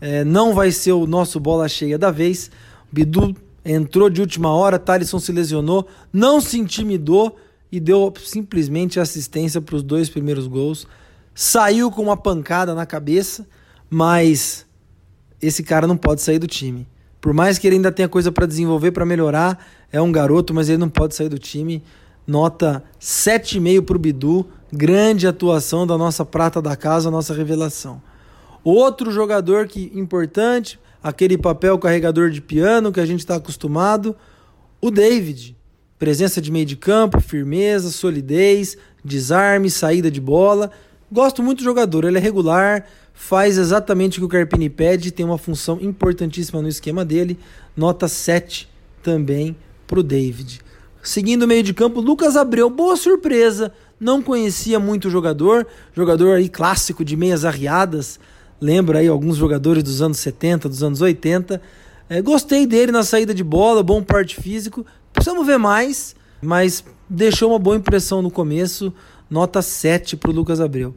é, 0.00 0.24
não 0.24 0.54
vai 0.54 0.70
ser 0.70 0.92
o 0.92 1.06
nosso 1.06 1.38
bola 1.38 1.68
cheia 1.68 1.98
da 1.98 2.10
vez. 2.10 2.50
Bidu 2.90 3.34
entrou 3.64 4.08
de 4.08 4.20
última 4.20 4.50
hora, 4.50 4.78
Thalisson 4.78 5.18
se 5.18 5.32
lesionou, 5.32 5.86
não 6.12 6.40
se 6.40 6.58
intimidou 6.58 7.36
e 7.70 7.78
deu 7.78 8.12
simplesmente 8.24 8.98
assistência 8.98 9.60
para 9.60 9.76
os 9.76 9.82
dois 9.82 10.08
primeiros 10.08 10.46
gols. 10.46 10.86
Saiu 11.34 11.90
com 11.90 12.02
uma 12.02 12.16
pancada 12.16 12.74
na 12.74 12.86
cabeça, 12.86 13.46
mas 13.88 14.66
esse 15.40 15.62
cara 15.62 15.86
não 15.86 15.96
pode 15.96 16.20
sair 16.22 16.38
do 16.38 16.46
time. 16.46 16.86
Por 17.20 17.32
mais 17.32 17.58
que 17.58 17.66
ele 17.66 17.76
ainda 17.76 17.92
tenha 17.92 18.08
coisa 18.08 18.32
para 18.32 18.46
desenvolver, 18.46 18.92
para 18.92 19.04
melhorar, 19.04 19.64
é 19.92 20.00
um 20.00 20.10
garoto, 20.10 20.54
mas 20.54 20.68
ele 20.68 20.78
não 20.78 20.88
pode 20.88 21.14
sair 21.14 21.28
do 21.28 21.38
time. 21.38 21.82
Nota 22.26 22.82
7,5 23.00 23.82
para 23.82 23.96
o 23.96 23.98
Bidu. 23.98 24.46
Grande 24.72 25.26
atuação 25.26 25.86
da 25.86 25.98
nossa 25.98 26.24
prata 26.24 26.62
da 26.62 26.76
casa, 26.76 27.10
nossa 27.10 27.34
revelação. 27.34 28.00
Outro 28.62 29.10
jogador 29.10 29.66
que 29.66 29.90
importante, 29.94 30.78
aquele 31.02 31.36
papel 31.36 31.78
carregador 31.78 32.30
de 32.30 32.40
piano 32.40 32.92
que 32.92 33.00
a 33.00 33.06
gente 33.06 33.20
está 33.20 33.36
acostumado, 33.36 34.14
o 34.80 34.90
David. 34.90 35.56
Presença 35.98 36.40
de 36.40 36.50
meio 36.50 36.64
de 36.64 36.76
campo, 36.76 37.20
firmeza, 37.20 37.90
solidez, 37.90 38.78
desarme, 39.04 39.68
saída 39.68 40.10
de 40.10 40.20
bola. 40.20 40.70
Gosto 41.12 41.42
muito 41.42 41.58
do 41.58 41.64
jogador, 41.64 42.04
ele 42.04 42.16
é 42.16 42.20
regular, 42.20 42.86
faz 43.12 43.58
exatamente 43.58 44.18
o 44.18 44.20
que 44.20 44.26
o 44.26 44.28
Carpini 44.28 44.68
pede, 44.68 45.10
tem 45.10 45.24
uma 45.24 45.38
função 45.38 45.78
importantíssima 45.80 46.62
no 46.62 46.68
esquema 46.68 47.04
dele. 47.04 47.38
Nota 47.76 48.08
7 48.08 48.68
também 49.02 49.56
para 49.86 50.00
o 50.00 50.02
David. 50.02 50.60
Seguindo 51.02 51.44
o 51.44 51.48
meio 51.48 51.62
de 51.62 51.72
campo, 51.72 52.00
Lucas 52.00 52.36
Abreu, 52.36 52.68
boa 52.68 52.96
surpresa. 52.96 53.72
Não 53.98 54.22
conhecia 54.22 54.78
muito 54.78 55.08
o 55.08 55.10
jogador, 55.10 55.66
jogador 55.94 56.36
aí 56.36 56.48
clássico 56.48 57.04
de 57.04 57.16
meias 57.16 57.44
arriadas, 57.44 58.18
lembra 58.60 58.98
aí 58.98 59.08
alguns 59.08 59.36
jogadores 59.36 59.82
dos 59.82 60.02
anos 60.02 60.18
70, 60.18 60.68
dos 60.68 60.82
anos 60.82 61.00
80. 61.00 61.60
É, 62.08 62.20
gostei 62.20 62.66
dele 62.66 62.92
na 62.92 63.02
saída 63.02 63.34
de 63.34 63.44
bola, 63.44 63.82
bom 63.82 64.02
porte 64.02 64.36
físico. 64.36 64.84
Precisamos 65.12 65.46
ver 65.46 65.58
mais, 65.58 66.14
mas 66.42 66.84
deixou 67.08 67.50
uma 67.50 67.58
boa 67.58 67.76
impressão 67.76 68.20
no 68.20 68.30
começo. 68.30 68.92
Nota 69.28 69.62
7 69.62 70.16
para 70.16 70.30
o 70.30 70.34
Lucas 70.34 70.60
Abreu. 70.60 70.94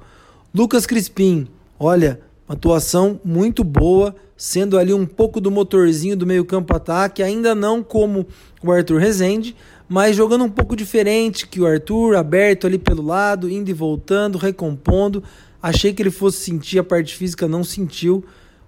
Lucas 0.53 0.85
Crispim, 0.85 1.47
olha, 1.79 2.19
atuação 2.47 3.19
muito 3.23 3.63
boa, 3.63 4.15
sendo 4.35 4.77
ali 4.77 4.93
um 4.93 5.05
pouco 5.05 5.39
do 5.39 5.51
motorzinho 5.51 6.17
do 6.17 6.25
meio-campo 6.25 6.75
ataque, 6.75 7.23
ainda 7.23 7.55
não 7.55 7.83
como 7.83 8.27
o 8.63 8.71
Arthur 8.71 8.99
Rezende, 8.99 9.55
mas 9.87 10.15
jogando 10.15 10.43
um 10.43 10.49
pouco 10.49 10.75
diferente 10.75 11.47
que 11.47 11.61
o 11.61 11.67
Arthur, 11.67 12.15
aberto 12.15 12.65
ali 12.65 12.77
pelo 12.77 13.03
lado, 13.03 13.49
indo 13.49 13.69
e 13.69 13.73
voltando, 13.73 14.37
recompondo. 14.37 15.23
Achei 15.61 15.93
que 15.93 16.01
ele 16.01 16.11
fosse 16.11 16.39
sentir 16.39 16.79
a 16.79 16.83
parte 16.83 17.15
física, 17.15 17.47
não 17.47 17.63
sentiu. 17.63 18.23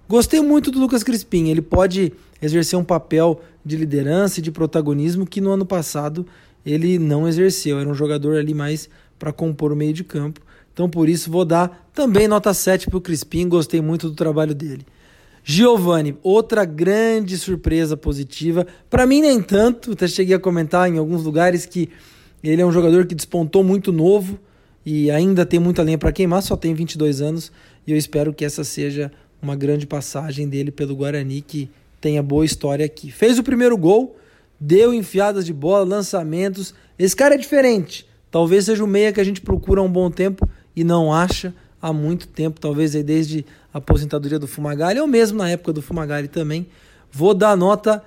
Gostei 0.07 0.39
muito 0.41 0.69
do 0.69 0.79
Lucas 0.79 1.03
Crispim. 1.03 1.49
Ele 1.49 1.61
pode 1.61 2.13
exercer 2.41 2.77
um 2.77 2.83
papel 2.83 3.41
de 3.65 3.75
liderança 3.75 4.39
e 4.39 4.43
de 4.43 4.51
protagonismo 4.51 5.25
que 5.25 5.41
no 5.41 5.51
ano 5.51 5.65
passado 5.65 6.25
ele 6.65 6.99
não 6.99 7.27
exerceu. 7.27 7.79
Era 7.79 7.89
um 7.89 7.93
jogador 7.93 8.37
ali 8.37 8.53
mais 8.53 8.89
para 9.17 9.33
compor 9.33 9.71
o 9.71 9.75
meio 9.75 9.93
de 9.93 10.03
campo. 10.03 10.41
Então 10.75 10.89
por 10.89 11.07
isso 11.07 11.31
vou 11.31 11.45
dar 11.45 11.89
também 11.93 12.27
nota 12.27 12.53
7 12.53 12.87
para 12.87 12.97
o 12.97 13.01
Crispim. 13.01 13.47
Gostei 13.47 13.79
muito 13.79 14.09
do 14.09 14.15
trabalho 14.15 14.53
dele. 14.53 14.85
Giovanni, 15.41 16.17
outra 16.21 16.65
grande 16.65 17.37
surpresa 17.37 17.95
positiva. 17.95 18.67
Para 18.89 19.07
mim, 19.07 19.21
nem 19.21 19.41
tanto. 19.41 19.93
Até 19.93 20.05
cheguei 20.05 20.35
a 20.35 20.39
comentar 20.39 20.91
em 20.91 20.97
alguns 20.97 21.23
lugares 21.23 21.65
que 21.65 21.89
ele 22.43 22.61
é 22.61 22.65
um 22.65 22.73
jogador 22.73 23.05
que 23.05 23.15
despontou 23.15 23.63
muito 23.63 23.93
novo 23.93 24.37
e 24.85 25.09
ainda 25.09 25.45
tem 25.45 25.59
muita 25.59 25.81
lenha 25.81 25.97
para 25.97 26.11
queimar, 26.11 26.43
só 26.43 26.57
tem 26.57 26.73
22 26.73 27.21
anos 27.21 27.51
e 27.87 27.91
eu 27.91 27.97
espero 27.97 28.33
que 28.33 28.43
essa 28.43 28.63
seja 28.63 29.11
uma 29.41 29.55
grande 29.55 29.87
passagem 29.87 30.47
dele 30.47 30.71
pelo 30.71 30.95
Guarani 30.95 31.41
que 31.41 31.69
tenha 32.01 32.21
boa 32.21 32.43
história 32.43 32.85
aqui. 32.85 33.11
Fez 33.11 33.39
o 33.39 33.43
primeiro 33.43 33.77
gol, 33.77 34.17
deu 34.59 34.93
enfiadas 34.93 35.45
de 35.45 35.53
bola, 35.53 35.85
lançamentos. 35.85 36.75
Esse 36.99 37.15
cara 37.15 37.35
é 37.35 37.37
diferente. 37.37 38.05
Talvez 38.29 38.65
seja 38.65 38.83
o 38.83 38.87
meia 38.87 39.13
que 39.13 39.21
a 39.21 39.23
gente 39.23 39.41
procura 39.41 39.79
há 39.79 39.83
um 39.83 39.91
bom 39.91 40.11
tempo 40.11 40.47
e 40.75 40.83
não 40.83 41.13
acha 41.13 41.53
há 41.81 41.93
muito 41.93 42.27
tempo, 42.27 42.59
talvez 42.59 42.95
aí 42.95 43.03
desde 43.03 43.45
a 43.73 43.77
aposentadoria 43.77 44.39
do 44.39 44.47
Fumagalli 44.47 44.99
ou 44.99 45.07
mesmo 45.07 45.37
na 45.37 45.49
época 45.49 45.73
do 45.73 45.81
Fumagalli 45.81 46.27
também. 46.27 46.67
Vou 47.11 47.33
dar 47.33 47.55
nota 47.55 48.03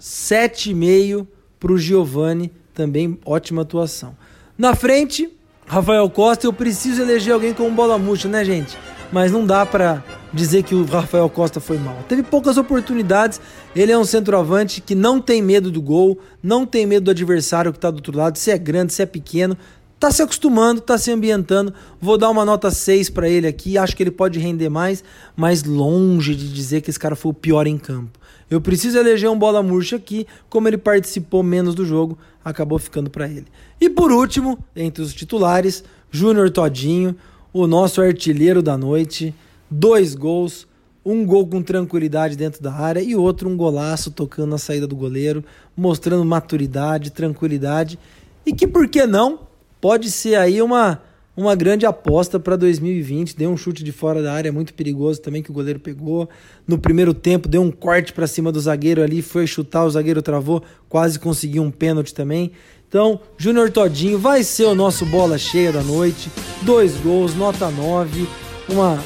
7,5 0.00 1.26
para 1.58 1.72
o 1.72 1.78
Giovani, 1.78 2.52
também 2.72 3.18
ótima 3.24 3.62
atuação. 3.62 4.16
Na 4.56 4.74
frente, 4.74 5.30
Rafael 5.66 6.08
Costa, 6.08 6.46
eu 6.46 6.52
preciso 6.52 7.02
eleger 7.02 7.34
alguém 7.34 7.52
como 7.52 7.70
bola 7.70 7.98
murcha, 7.98 8.28
né, 8.28 8.44
gente? 8.44 8.78
Mas 9.12 9.32
não 9.32 9.44
dá 9.44 9.64
para 9.64 10.02
dizer 10.32 10.62
que 10.62 10.74
o 10.74 10.84
Rafael 10.84 11.28
Costa 11.28 11.60
foi 11.60 11.78
mal. 11.78 11.96
Teve 12.08 12.22
poucas 12.22 12.56
oportunidades. 12.56 13.40
Ele 13.74 13.92
é 13.92 13.98
um 13.98 14.04
centroavante 14.04 14.80
que 14.80 14.94
não 14.94 15.20
tem 15.20 15.42
medo 15.42 15.70
do 15.70 15.80
gol, 15.80 16.18
não 16.42 16.66
tem 16.66 16.86
medo 16.86 17.04
do 17.04 17.10
adversário 17.10 17.72
que 17.72 17.78
está 17.78 17.90
do 17.90 17.96
outro 17.96 18.16
lado, 18.16 18.36
se 18.36 18.50
é 18.50 18.58
grande, 18.58 18.92
se 18.92 19.02
é 19.02 19.06
pequeno. 19.06 19.56
Tá 19.98 20.10
se 20.10 20.22
acostumando, 20.22 20.80
tá 20.82 20.98
se 20.98 21.10
ambientando. 21.10 21.72
Vou 21.98 22.18
dar 22.18 22.28
uma 22.28 22.44
nota 22.44 22.70
6 22.70 23.08
para 23.08 23.28
ele 23.28 23.46
aqui. 23.46 23.78
Acho 23.78 23.96
que 23.96 24.02
ele 24.02 24.10
pode 24.10 24.38
render 24.38 24.68
mais, 24.68 25.02
mas 25.34 25.64
longe 25.64 26.34
de 26.34 26.52
dizer 26.52 26.82
que 26.82 26.90
esse 26.90 26.98
cara 26.98 27.16
foi 27.16 27.30
o 27.30 27.34
pior 27.34 27.66
em 27.66 27.78
campo. 27.78 28.18
Eu 28.50 28.60
preciso 28.60 28.98
eleger 28.98 29.30
um 29.30 29.38
bola 29.38 29.62
murcha 29.62 29.96
aqui, 29.96 30.26
como 30.50 30.68
ele 30.68 30.76
participou 30.76 31.42
menos 31.42 31.74
do 31.74 31.84
jogo, 31.84 32.16
acabou 32.44 32.78
ficando 32.78 33.10
para 33.10 33.26
ele. 33.26 33.46
E 33.80 33.88
por 33.88 34.12
último, 34.12 34.58
entre 34.76 35.02
os 35.02 35.14
titulares, 35.14 35.82
Júnior 36.10 36.50
Todinho, 36.50 37.16
o 37.52 37.66
nosso 37.66 38.00
artilheiro 38.00 38.62
da 38.62 38.76
noite, 38.76 39.34
dois 39.70 40.14
gols, 40.14 40.68
um 41.04 41.24
gol 41.24 41.46
com 41.46 41.62
tranquilidade 41.62 42.36
dentro 42.36 42.62
da 42.62 42.72
área 42.72 43.00
e 43.00 43.16
outro 43.16 43.48
um 43.48 43.56
golaço 43.56 44.10
tocando 44.10 44.50
na 44.50 44.58
saída 44.58 44.86
do 44.86 44.94
goleiro, 44.94 45.44
mostrando 45.76 46.24
maturidade, 46.24 47.10
tranquilidade 47.10 47.98
e 48.44 48.52
que 48.52 48.66
por 48.66 48.88
que 48.88 49.06
não 49.06 49.45
pode 49.80 50.10
ser 50.10 50.36
aí 50.36 50.60
uma 50.60 51.00
uma 51.36 51.54
grande 51.54 51.84
aposta 51.84 52.40
para 52.40 52.56
2020. 52.56 53.36
Deu 53.36 53.50
um 53.50 53.56
chute 53.56 53.84
de 53.84 53.92
fora 53.92 54.22
da 54.22 54.32
área 54.32 54.50
muito 54.50 54.72
perigoso 54.72 55.20
também 55.20 55.42
que 55.42 55.50
o 55.50 55.54
goleiro 55.54 55.78
pegou. 55.78 56.28
No 56.66 56.78
primeiro 56.78 57.12
tempo 57.12 57.48
deu 57.48 57.60
um 57.60 57.70
corte 57.70 58.12
para 58.12 58.26
cima 58.26 58.50
do 58.50 58.58
zagueiro 58.58 59.02
ali, 59.02 59.20
foi 59.20 59.46
chutar, 59.46 59.84
o 59.84 59.90
zagueiro 59.90 60.22
travou, 60.22 60.62
quase 60.88 61.18
conseguiu 61.18 61.62
um 61.62 61.70
pênalti 61.70 62.14
também. 62.14 62.52
Então, 62.88 63.20
Júnior 63.36 63.70
Todinho 63.70 64.18
vai 64.18 64.42
ser 64.42 64.64
o 64.64 64.74
nosso 64.74 65.04
bola 65.04 65.36
cheia 65.36 65.72
da 65.72 65.82
noite. 65.82 66.30
Dois 66.62 66.96
gols, 66.96 67.34
nota 67.34 67.70
9, 67.70 68.26
uma 68.68 68.98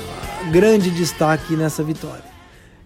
grande 0.52 0.90
destaque 0.90 1.56
nessa 1.56 1.82
vitória. 1.82 2.24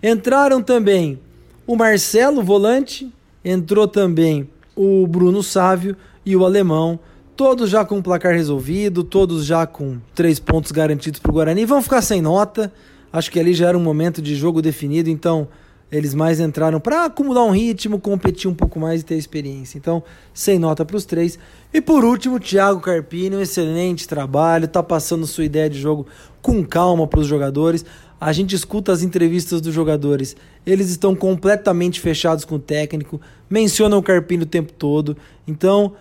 Entraram 0.03 0.63
também 0.63 1.19
o 1.67 1.77
Marcelo, 1.77 2.43
volante, 2.43 3.13
entrou 3.45 3.89
também 3.89 4.49
o 4.77 5.07
Bruno 5.07 5.43
Sávio 5.43 5.97
e 6.25 6.37
o 6.37 6.45
alemão, 6.45 6.99
todos 7.37 7.71
já 7.71 7.85
com 7.85 7.99
o 7.99 8.03
placar 8.03 8.35
resolvido, 8.35 9.03
todos 9.05 9.45
já 9.45 9.67
com 9.67 9.99
três 10.15 10.39
pontos 10.39 10.73
garantidos 10.73 11.21
para 11.21 11.31
o 11.31 11.35
Guarani. 11.35 11.65
Vão 11.65 11.83
ficar 11.83 12.03
sem 12.03 12.23
nota, 12.23 12.73
acho 13.13 13.31
que 13.31 13.39
ali 13.39 13.55
já 13.55 13.69
era 13.69 13.79
um 13.79 13.83
momento 13.83 14.23
de 14.23 14.35
jogo 14.35 14.63
definido, 14.63 15.11
então 15.11 15.49
eles 15.91 16.15
mais 16.15 16.41
entraram 16.41 16.81
para 16.81 17.05
acumular 17.05 17.45
um 17.45 17.51
ritmo, 17.51 18.01
competir 18.01 18.51
um 18.51 18.55
pouco 18.55 18.81
mais 18.81 19.01
e 19.01 19.05
ter 19.05 19.17
experiência. 19.17 19.79
Então, 19.79 20.03
sem 20.33 20.59
nota 20.59 20.85
para 20.85 20.97
os 20.97 21.05
três. 21.05 21.39
E 21.73 21.81
por 21.81 22.05
último, 22.05 22.41
Thiago 22.41 22.81
Carpini, 22.81 23.37
um 23.37 23.41
excelente 23.41 24.09
trabalho, 24.09 24.67
tá 24.67 24.83
passando 24.83 25.27
sua 25.27 25.45
ideia 25.45 25.71
de 25.71 25.79
jogo 25.79 26.07
com 26.43 26.65
calma 26.65 27.07
para 27.07 27.21
os 27.21 27.27
jogadores. 27.27 27.85
A 28.21 28.33
gente 28.33 28.57
escuta 28.57 28.91
as 28.91 29.03
entrevistas 29.03 29.61
dos 29.61 29.75
jogadores, 29.75 30.35
eles 30.65 30.89
estão 30.89 31.15
completamente 31.15 32.01
fechados 32.01 32.45
com 32.45 32.57
o 32.57 32.59
técnico, 32.59 33.21
mencionam 33.51 33.99
o 33.99 34.03
Carpini 34.03 34.45
o 34.45 34.47
tempo 34.47 34.73
todo. 34.73 35.17
Então, 35.47 35.93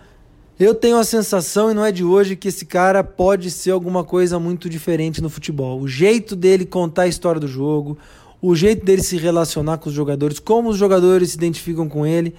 eu 0.58 0.74
tenho 0.74 0.98
a 0.98 1.04
sensação, 1.04 1.70
e 1.70 1.74
não 1.74 1.84
é 1.84 1.90
de 1.90 2.04
hoje, 2.04 2.36
que 2.36 2.48
esse 2.48 2.64
cara 2.64 3.02
pode 3.02 3.50
ser 3.50 3.72
alguma 3.72 4.04
coisa 4.04 4.38
muito 4.38 4.68
diferente 4.68 5.20
no 5.20 5.28
futebol. 5.28 5.80
O 5.80 5.88
jeito 5.88 6.36
dele 6.36 6.64
contar 6.64 7.02
a 7.02 7.08
história 7.08 7.40
do 7.40 7.48
jogo, 7.48 7.98
o 8.40 8.54
jeito 8.54 8.84
dele 8.84 9.02
se 9.02 9.16
relacionar 9.16 9.78
com 9.78 9.88
os 9.88 9.94
jogadores, 9.94 10.38
como 10.38 10.68
os 10.68 10.76
jogadores 10.76 11.30
se 11.30 11.36
identificam 11.36 11.88
com 11.88 12.06
ele, 12.06 12.34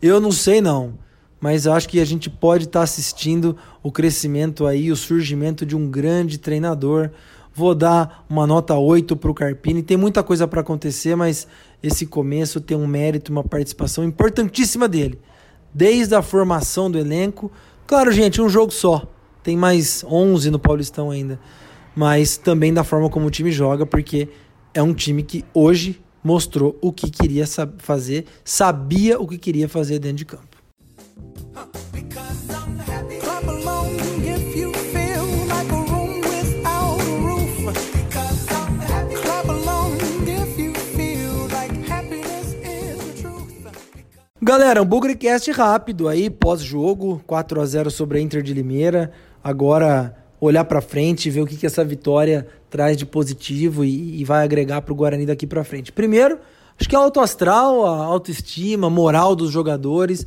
eu 0.00 0.20
não 0.20 0.30
sei 0.30 0.60
não. 0.60 0.94
Mas 1.40 1.66
acho 1.66 1.88
que 1.88 2.00
a 2.00 2.04
gente 2.04 2.30
pode 2.30 2.64
estar 2.64 2.80
tá 2.80 2.84
assistindo 2.84 3.56
o 3.82 3.90
crescimento 3.90 4.66
aí, 4.66 4.92
o 4.92 4.96
surgimento 4.96 5.66
de 5.66 5.76
um 5.76 5.90
grande 5.90 6.38
treinador. 6.38 7.10
Vou 7.52 7.74
dar 7.74 8.24
uma 8.28 8.46
nota 8.46 8.74
8 8.74 9.16
para 9.16 9.30
o 9.30 9.34
Carpini. 9.34 9.82
Tem 9.82 9.96
muita 9.96 10.22
coisa 10.22 10.46
para 10.46 10.60
acontecer, 10.60 11.16
mas 11.16 11.48
esse 11.82 12.06
começo 12.06 12.60
tem 12.60 12.76
um 12.76 12.86
mérito, 12.86 13.32
uma 13.32 13.42
participação 13.42 14.04
importantíssima 14.04 14.86
dele. 14.86 15.18
Desde 15.76 16.14
a 16.14 16.22
formação 16.22 16.90
do 16.90 16.98
elenco. 16.98 17.52
Claro, 17.86 18.10
gente, 18.10 18.40
um 18.40 18.48
jogo 18.48 18.72
só. 18.72 19.06
Tem 19.42 19.54
mais 19.58 20.02
11 20.04 20.50
no 20.50 20.58
Paulistão 20.58 21.10
ainda. 21.10 21.38
Mas 21.94 22.38
também 22.38 22.72
da 22.72 22.82
forma 22.82 23.10
como 23.10 23.26
o 23.26 23.30
time 23.30 23.52
joga, 23.52 23.84
porque 23.84 24.26
é 24.72 24.82
um 24.82 24.94
time 24.94 25.22
que 25.22 25.44
hoje 25.52 26.02
mostrou 26.24 26.78
o 26.80 26.90
que 26.90 27.10
queria 27.10 27.44
fazer, 27.76 28.24
sabia 28.42 29.20
o 29.20 29.28
que 29.28 29.36
queria 29.36 29.68
fazer 29.68 29.98
dentro 29.98 30.16
de 30.16 30.24
campo. 30.24 30.55
Galera, 44.46 44.80
um 44.80 44.86
Bugrecast 44.86 45.50
rápido 45.50 46.06
aí, 46.06 46.30
pós-jogo, 46.30 47.20
4 47.26 47.60
a 47.60 47.66
0 47.66 47.90
sobre 47.90 48.18
a 48.18 48.20
Inter 48.20 48.44
de 48.44 48.54
Limeira. 48.54 49.10
Agora 49.42 50.14
olhar 50.40 50.64
para 50.64 50.80
frente, 50.80 51.28
ver 51.28 51.40
o 51.40 51.46
que, 51.46 51.56
que 51.56 51.66
essa 51.66 51.84
vitória 51.84 52.46
traz 52.70 52.96
de 52.96 53.04
positivo 53.04 53.84
e, 53.84 54.20
e 54.20 54.24
vai 54.24 54.44
agregar 54.44 54.82
para 54.82 54.92
o 54.92 54.94
Guarani 54.94 55.26
daqui 55.26 55.48
para 55.48 55.64
frente. 55.64 55.90
Primeiro, 55.90 56.38
acho 56.78 56.88
que 56.88 56.94
é 56.94 56.98
o 57.00 57.20
astral, 57.20 57.84
a 57.86 58.04
autoestima, 58.04 58.86
a 58.86 58.90
moral 58.90 59.34
dos 59.34 59.50
jogadores. 59.50 60.24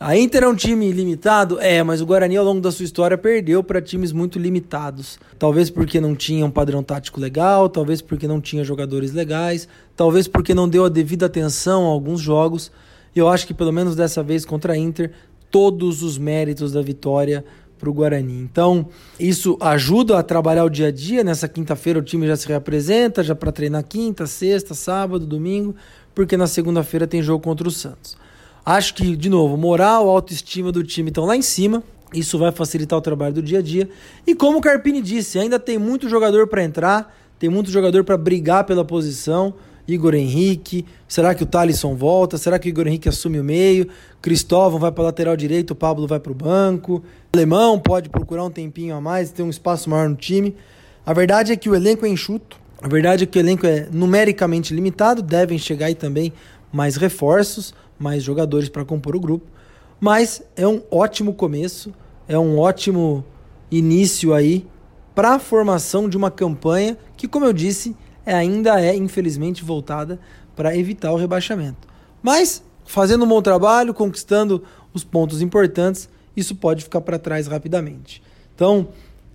A 0.00 0.16
Inter 0.16 0.44
é 0.44 0.48
um 0.48 0.54
time 0.54 0.90
limitado? 0.90 1.60
É, 1.60 1.82
mas 1.82 2.00
o 2.00 2.06
Guarani 2.06 2.38
ao 2.38 2.44
longo 2.46 2.62
da 2.62 2.72
sua 2.72 2.86
história 2.86 3.18
perdeu 3.18 3.62
para 3.62 3.82
times 3.82 4.10
muito 4.10 4.38
limitados. 4.38 5.18
Talvez 5.38 5.68
porque 5.68 6.00
não 6.00 6.16
tinha 6.16 6.46
um 6.46 6.50
padrão 6.50 6.82
tático 6.82 7.20
legal, 7.20 7.68
talvez 7.68 8.00
porque 8.00 8.26
não 8.26 8.40
tinha 8.40 8.64
jogadores 8.64 9.12
legais, 9.12 9.68
talvez 9.94 10.26
porque 10.26 10.54
não 10.54 10.66
deu 10.66 10.86
a 10.86 10.88
devida 10.88 11.26
atenção 11.26 11.84
a 11.84 11.88
alguns 11.88 12.22
jogos. 12.22 12.72
E 13.14 13.18
eu 13.18 13.28
acho 13.28 13.46
que 13.46 13.54
pelo 13.54 13.72
menos 13.72 13.96
dessa 13.96 14.22
vez 14.22 14.44
contra 14.44 14.74
a 14.74 14.76
Inter, 14.76 15.12
todos 15.50 16.02
os 16.02 16.16
méritos 16.16 16.72
da 16.72 16.80
vitória 16.80 17.44
para 17.80 17.88
o 17.88 17.92
Guarani. 17.94 18.38
Então, 18.38 18.88
isso 19.18 19.56
ajuda 19.58 20.18
a 20.18 20.22
trabalhar 20.22 20.64
o 20.64 20.70
dia 20.70 20.88
a 20.88 20.90
dia. 20.92 21.24
Nessa 21.24 21.48
quinta-feira 21.48 21.98
o 21.98 22.02
time 22.02 22.26
já 22.26 22.36
se 22.36 22.46
reapresenta, 22.46 23.24
já 23.24 23.34
para 23.34 23.50
treinar 23.50 23.82
quinta, 23.84 24.26
sexta, 24.26 24.74
sábado, 24.74 25.26
domingo, 25.26 25.74
porque 26.14 26.36
na 26.36 26.46
segunda-feira 26.46 27.06
tem 27.06 27.22
jogo 27.22 27.42
contra 27.42 27.66
o 27.66 27.70
Santos. 27.70 28.16
Acho 28.64 28.94
que, 28.94 29.16
de 29.16 29.30
novo, 29.30 29.56
moral, 29.56 30.08
autoestima 30.08 30.70
do 30.70 30.84
time 30.84 31.08
estão 31.08 31.24
lá 31.24 31.34
em 31.34 31.42
cima. 31.42 31.82
Isso 32.12 32.38
vai 32.38 32.52
facilitar 32.52 32.98
o 32.98 33.02
trabalho 33.02 33.34
do 33.34 33.42
dia 33.42 33.60
a 33.60 33.62
dia. 33.62 33.88
E 34.26 34.34
como 34.34 34.58
o 34.58 34.60
Carpini 34.60 35.00
disse, 35.00 35.38
ainda 35.38 35.58
tem 35.58 35.78
muito 35.78 36.08
jogador 36.08 36.46
para 36.48 36.62
entrar, 36.62 37.16
tem 37.38 37.48
muito 37.48 37.70
jogador 37.70 38.04
para 38.04 38.18
brigar 38.18 38.64
pela 38.64 38.84
posição. 38.84 39.54
Igor 39.92 40.14
Henrique, 40.14 40.84
será 41.08 41.34
que 41.34 41.42
o 41.42 41.46
Thalisson 41.46 41.94
volta? 41.94 42.38
Será 42.38 42.58
que 42.58 42.68
o 42.68 42.70
Igor 42.70 42.86
Henrique 42.86 43.08
assume 43.08 43.40
o 43.40 43.44
meio? 43.44 43.88
Cristóvão 44.22 44.78
vai 44.78 44.92
para 44.92 45.04
lateral 45.04 45.36
direito, 45.36 45.72
o 45.72 45.74
Pablo 45.74 46.06
vai 46.06 46.20
para 46.20 46.32
o 46.32 46.34
banco. 46.34 47.02
O 47.32 47.36
Alemão 47.36 47.78
pode 47.78 48.08
procurar 48.08 48.44
um 48.44 48.50
tempinho 48.50 48.94
a 48.94 49.00
mais, 49.00 49.30
ter 49.30 49.42
um 49.42 49.50
espaço 49.50 49.88
maior 49.90 50.08
no 50.08 50.16
time. 50.16 50.54
A 51.04 51.12
verdade 51.12 51.52
é 51.52 51.56
que 51.56 51.68
o 51.68 51.74
elenco 51.74 52.06
é 52.06 52.08
enxuto. 52.08 52.58
A 52.82 52.88
verdade 52.88 53.24
é 53.24 53.26
que 53.26 53.38
o 53.38 53.40
elenco 53.40 53.66
é 53.66 53.88
numericamente 53.92 54.74
limitado, 54.74 55.22
devem 55.22 55.58
chegar 55.58 55.86
aí 55.86 55.94
também 55.94 56.32
mais 56.72 56.96
reforços, 56.96 57.74
mais 57.98 58.22
jogadores 58.22 58.68
para 58.68 58.84
compor 58.84 59.14
o 59.14 59.20
grupo. 59.20 59.46
Mas 60.00 60.42
é 60.56 60.66
um 60.66 60.80
ótimo 60.90 61.34
começo, 61.34 61.92
é 62.26 62.38
um 62.38 62.58
ótimo 62.58 63.24
início 63.70 64.32
aí 64.32 64.66
para 65.14 65.34
a 65.34 65.38
formação 65.38 66.08
de 66.08 66.16
uma 66.16 66.30
campanha 66.30 66.96
que, 67.16 67.28
como 67.28 67.44
eu 67.44 67.52
disse, 67.52 67.94
ainda 68.24 68.80
é, 68.80 68.94
infelizmente, 68.94 69.64
voltada 69.64 70.18
para 70.54 70.76
evitar 70.76 71.12
o 71.12 71.16
rebaixamento. 71.16 71.88
Mas, 72.22 72.62
fazendo 72.84 73.24
um 73.24 73.28
bom 73.28 73.40
trabalho, 73.40 73.94
conquistando 73.94 74.62
os 74.92 75.04
pontos 75.04 75.40
importantes, 75.40 76.08
isso 76.36 76.54
pode 76.54 76.84
ficar 76.84 77.00
para 77.00 77.18
trás 77.18 77.46
rapidamente. 77.46 78.22
Então, 78.54 78.88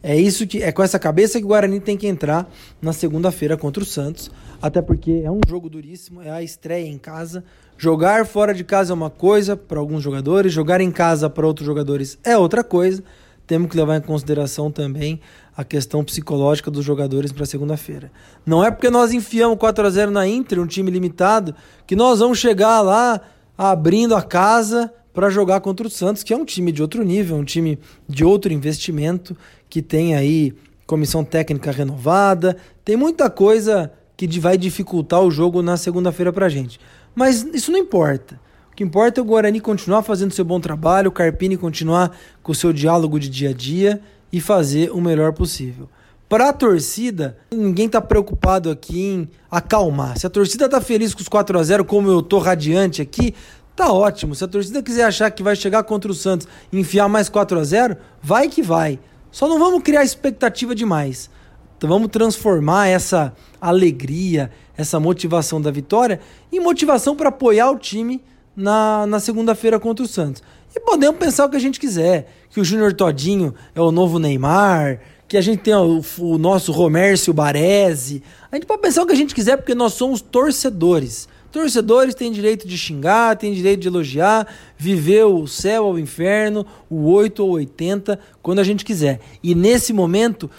é 0.03 0.15
isso 0.15 0.45
que 0.45 0.61
é 0.61 0.71
com 0.71 0.83
essa 0.83 0.99
cabeça 0.99 1.39
que 1.39 1.45
o 1.45 1.47
Guarani 1.47 1.79
tem 1.79 1.97
que 1.97 2.05
entrar 2.05 2.47
na 2.79 2.93
segunda-feira 2.93 3.57
contra 3.57 3.81
o 3.81 3.85
Santos, 3.85 4.29
até 4.61 4.81
porque 4.81 5.23
é 5.25 5.31
um 5.31 5.41
jogo 5.47 5.67
duríssimo, 5.67 6.21
é 6.21 6.29
a 6.29 6.43
estreia 6.43 6.87
em 6.87 6.97
casa. 6.97 7.43
Jogar 7.75 8.25
fora 8.25 8.53
de 8.53 8.63
casa 8.63 8.93
é 8.93 8.95
uma 8.95 9.09
coisa 9.09 9.57
para 9.57 9.79
alguns 9.79 10.03
jogadores, 10.03 10.53
jogar 10.53 10.79
em 10.79 10.91
casa 10.91 11.27
para 11.29 11.47
outros 11.47 11.65
jogadores 11.65 12.19
é 12.23 12.37
outra 12.37 12.63
coisa. 12.63 13.03
Temos 13.47 13.69
que 13.69 13.77
levar 13.77 13.97
em 13.97 14.01
consideração 14.01 14.71
também 14.71 15.19
a 15.55 15.63
questão 15.63 16.03
psicológica 16.03 16.71
dos 16.71 16.83
jogadores 16.83 17.31
para 17.31 17.45
segunda-feira. 17.45 18.11
Não 18.45 18.63
é 18.63 18.71
porque 18.71 18.89
nós 18.89 19.13
enfiamos 19.13 19.57
4 19.57 19.85
a 19.85 19.89
0 19.89 20.11
na 20.11 20.27
Inter, 20.27 20.59
um 20.59 20.67
time 20.67 20.91
limitado, 20.91 21.55
que 21.85 21.95
nós 21.95 22.19
vamos 22.19 22.39
chegar 22.39 22.81
lá 22.81 23.21
abrindo 23.57 24.15
a 24.15 24.21
casa 24.21 24.91
para 25.13 25.29
jogar 25.29 25.61
contra 25.61 25.87
o 25.87 25.89
Santos, 25.89 26.23
que 26.23 26.33
é 26.33 26.37
um 26.37 26.43
time 26.43 26.71
de 26.71 26.81
outro 26.81 27.03
nível, 27.03 27.37
um 27.37 27.45
time 27.45 27.79
de 28.07 28.25
outro 28.25 28.51
investimento, 28.51 29.35
que 29.69 29.81
tem 29.81 30.15
aí 30.15 30.53
comissão 30.85 31.23
técnica 31.23 31.71
renovada, 31.71 32.57
tem 32.83 32.97
muita 32.97 33.29
coisa 33.29 33.91
que 34.17 34.27
vai 34.39 34.57
dificultar 34.57 35.21
o 35.21 35.31
jogo 35.31 35.61
na 35.61 35.77
segunda-feira 35.77 36.31
para 36.31 36.45
a 36.45 36.49
gente. 36.49 36.79
Mas 37.13 37.43
isso 37.53 37.71
não 37.71 37.79
importa. 37.79 38.39
O 38.75 38.77
que 38.77 38.83
importa 38.83 39.21
é 39.21 39.23
o 39.23 39.25
Guarani 39.25 39.61
continuar 39.61 40.01
fazendo 40.01 40.33
seu 40.33 40.43
bom 40.43 40.59
trabalho, 40.59 41.07
o 41.07 41.11
Carpini 41.13 41.55
continuar 41.55 42.11
com 42.43 42.51
o 42.51 42.55
seu 42.55 42.73
diálogo 42.73 43.17
de 43.17 43.29
dia 43.29 43.51
a 43.51 43.53
dia 43.53 44.01
e 44.33 44.41
fazer 44.41 44.91
o 44.91 44.99
melhor 44.99 45.31
possível. 45.31 45.87
Para 46.27 46.49
a 46.49 46.51
torcida, 46.51 47.37
ninguém 47.49 47.85
está 47.85 48.01
preocupado 48.01 48.69
aqui 48.69 49.01
em 49.01 49.29
acalmar. 49.49 50.19
Se 50.19 50.27
a 50.27 50.29
torcida 50.29 50.65
está 50.65 50.81
feliz 50.81 51.13
com 51.13 51.21
os 51.21 51.29
4 51.29 51.57
a 51.57 51.63
0 51.63 51.85
como 51.85 52.09
eu 52.09 52.21
tô 52.21 52.37
radiante 52.37 53.01
aqui, 53.01 53.33
tá 53.77 53.93
ótimo. 53.93 54.35
Se 54.35 54.43
a 54.43 54.47
torcida 54.49 54.83
quiser 54.83 55.05
achar 55.05 55.31
que 55.31 55.41
vai 55.41 55.55
chegar 55.55 55.81
contra 55.83 56.11
o 56.11 56.13
Santos 56.13 56.45
e 56.69 56.77
enfiar 56.77 57.07
mais 57.07 57.29
4 57.29 57.57
a 57.57 57.63
0 57.63 57.95
vai 58.21 58.49
que 58.49 58.61
vai. 58.61 58.99
Só 59.31 59.47
não 59.47 59.57
vamos 59.57 59.83
criar 59.83 60.03
expectativa 60.03 60.75
demais. 60.75 61.29
Então 61.77 61.89
vamos 61.89 62.09
transformar 62.09 62.87
essa 62.87 63.33
alegria, 63.61 64.51
essa 64.75 64.99
motivação 64.99 65.61
da 65.61 65.71
vitória 65.71 66.19
em 66.51 66.59
motivação 66.59 67.15
para 67.15 67.29
apoiar 67.29 67.71
o 67.71 67.79
time 67.79 68.21
na, 68.55 69.05
na 69.07 69.19
segunda-feira 69.19 69.79
contra 69.79 70.05
o 70.05 70.07
Santos. 70.07 70.41
E 70.75 70.79
podemos 70.79 71.17
pensar 71.17 71.45
o 71.45 71.49
que 71.49 71.55
a 71.55 71.59
gente 71.59 71.79
quiser, 71.79 72.31
que 72.49 72.59
o 72.59 72.65
Júnior 72.65 72.93
Todinho 72.93 73.53
é 73.73 73.81
o 73.81 73.91
novo 73.91 74.19
Neymar, 74.19 74.99
que 75.27 75.37
a 75.37 75.41
gente 75.41 75.61
tem 75.61 75.73
o, 75.73 76.03
o 76.19 76.37
nosso 76.37 76.71
Romércio 76.71 77.33
Baresi. 77.33 78.21
A 78.51 78.55
gente 78.55 78.65
pode 78.65 78.81
pensar 78.81 79.03
o 79.03 79.05
que 79.07 79.13
a 79.13 79.17
gente 79.17 79.33
quiser 79.33 79.57
porque 79.57 79.73
nós 79.73 79.93
somos 79.93 80.21
torcedores. 80.21 81.27
Torcedores 81.51 82.13
têm 82.13 82.31
direito 82.31 82.67
de 82.67 82.77
xingar, 82.77 83.37
têm 83.37 83.53
direito 83.53 83.79
de 83.79 83.87
elogiar, 83.87 84.45
viver 84.77 85.23
o 85.23 85.47
céu 85.47 85.85
ou 85.85 85.93
o 85.93 85.99
inferno, 85.99 86.65
o 86.89 87.09
8 87.09 87.41
ou 87.41 87.51
80, 87.51 88.19
quando 88.41 88.59
a 88.59 88.63
gente 88.63 88.83
quiser. 88.83 89.21
E 89.41 89.55
nesse 89.55 89.93
momento, 89.93 90.51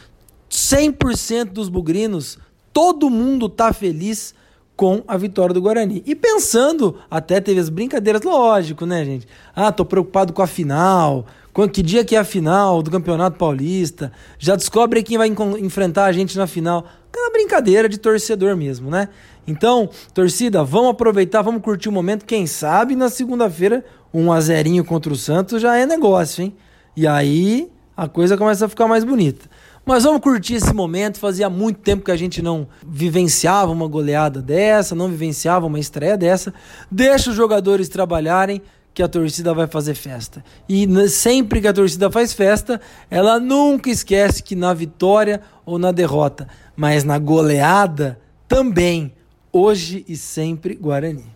100% 0.50 1.50
dos 1.50 1.68
bugrinos, 1.68 2.38
todo 2.72 3.10
mundo 3.10 3.48
tá 3.48 3.74
feliz 3.74 4.34
com 4.76 5.02
a 5.08 5.16
vitória 5.16 5.54
do 5.54 5.60
Guarani. 5.60 6.02
E 6.04 6.14
pensando, 6.14 6.98
até 7.10 7.40
teve 7.40 7.58
as 7.58 7.70
brincadeiras, 7.70 8.22
lógico, 8.22 8.84
né, 8.84 9.04
gente? 9.04 9.26
Ah, 9.54 9.72
tô 9.72 9.84
preocupado 9.84 10.32
com 10.32 10.42
a 10.42 10.46
final. 10.46 11.26
Que 11.72 11.82
dia 11.82 12.04
que 12.04 12.14
é 12.14 12.18
a 12.18 12.24
final 12.24 12.82
do 12.82 12.90
Campeonato 12.90 13.38
Paulista? 13.38 14.12
Já 14.38 14.54
descobre 14.54 15.02
quem 15.02 15.16
vai 15.16 15.34
enfrentar 15.58 16.04
a 16.04 16.12
gente 16.12 16.36
na 16.36 16.46
final. 16.46 16.84
Aquela 17.10 17.30
brincadeira 17.30 17.88
de 17.88 17.96
torcedor 17.96 18.54
mesmo, 18.54 18.90
né? 18.90 19.08
Então, 19.46 19.88
torcida, 20.12 20.62
vamos 20.62 20.90
aproveitar, 20.90 21.40
vamos 21.40 21.62
curtir 21.62 21.88
o 21.88 21.92
momento. 21.92 22.26
Quem 22.26 22.46
sabe 22.46 22.94
na 22.94 23.08
segunda-feira, 23.08 23.82
um 24.12 24.30
azerinho 24.30 24.84
contra 24.84 25.10
o 25.10 25.16
Santos 25.16 25.62
já 25.62 25.78
é 25.78 25.86
negócio, 25.86 26.42
hein? 26.42 26.54
E 26.94 27.06
aí 27.06 27.70
a 27.96 28.06
coisa 28.06 28.36
começa 28.36 28.66
a 28.66 28.68
ficar 28.68 28.86
mais 28.86 29.04
bonita. 29.04 29.48
Mas 29.86 30.02
vamos 30.02 30.20
curtir 30.20 30.54
esse 30.54 30.74
momento. 30.74 31.20
Fazia 31.20 31.48
muito 31.48 31.78
tempo 31.78 32.04
que 32.04 32.10
a 32.10 32.16
gente 32.16 32.42
não 32.42 32.66
vivenciava 32.84 33.70
uma 33.70 33.86
goleada 33.86 34.42
dessa, 34.42 34.96
não 34.96 35.08
vivenciava 35.08 35.64
uma 35.64 35.78
estreia 35.78 36.18
dessa. 36.18 36.52
Deixa 36.90 37.30
os 37.30 37.36
jogadores 37.36 37.88
trabalharem, 37.88 38.60
que 38.92 39.02
a 39.02 39.08
torcida 39.08 39.52
vai 39.52 39.66
fazer 39.66 39.94
festa. 39.94 40.42
E 40.68 40.88
sempre 41.08 41.60
que 41.60 41.68
a 41.68 41.72
torcida 41.72 42.10
faz 42.10 42.32
festa, 42.32 42.80
ela 43.10 43.38
nunca 43.38 43.90
esquece 43.90 44.42
que 44.42 44.56
na 44.56 44.72
vitória 44.72 45.42
ou 45.66 45.78
na 45.78 45.92
derrota, 45.92 46.48
mas 46.74 47.04
na 47.04 47.18
goleada 47.18 48.18
também 48.48 49.12
hoje 49.52 50.02
e 50.08 50.16
sempre 50.16 50.74
Guarani. 50.74 51.26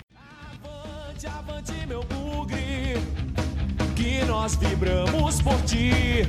Avante, 0.65 1.27
avante, 1.27 1.87
meu 1.87 2.03
bugre, 2.05 2.97
que 3.95 4.25
nós 4.25 4.57
vibramos 4.57 5.43
por 5.43 5.61
ti, 5.67 6.27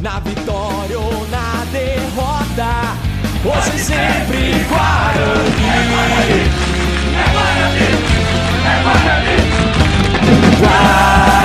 na 0.00 0.18
vitória 0.20 0.98
ou 0.98 1.26
na 1.28 1.64
derrota. 1.72 2.96
Hoje 3.44 3.78
sempre 3.78 4.64
Guarani. 4.68 5.60
É 5.66 5.84
Guarani, 5.90 6.40
é 7.16 7.24
Guarani, 7.32 7.88
é 8.64 8.82
Guarani. 8.82 9.36
Guarani. 10.60 11.40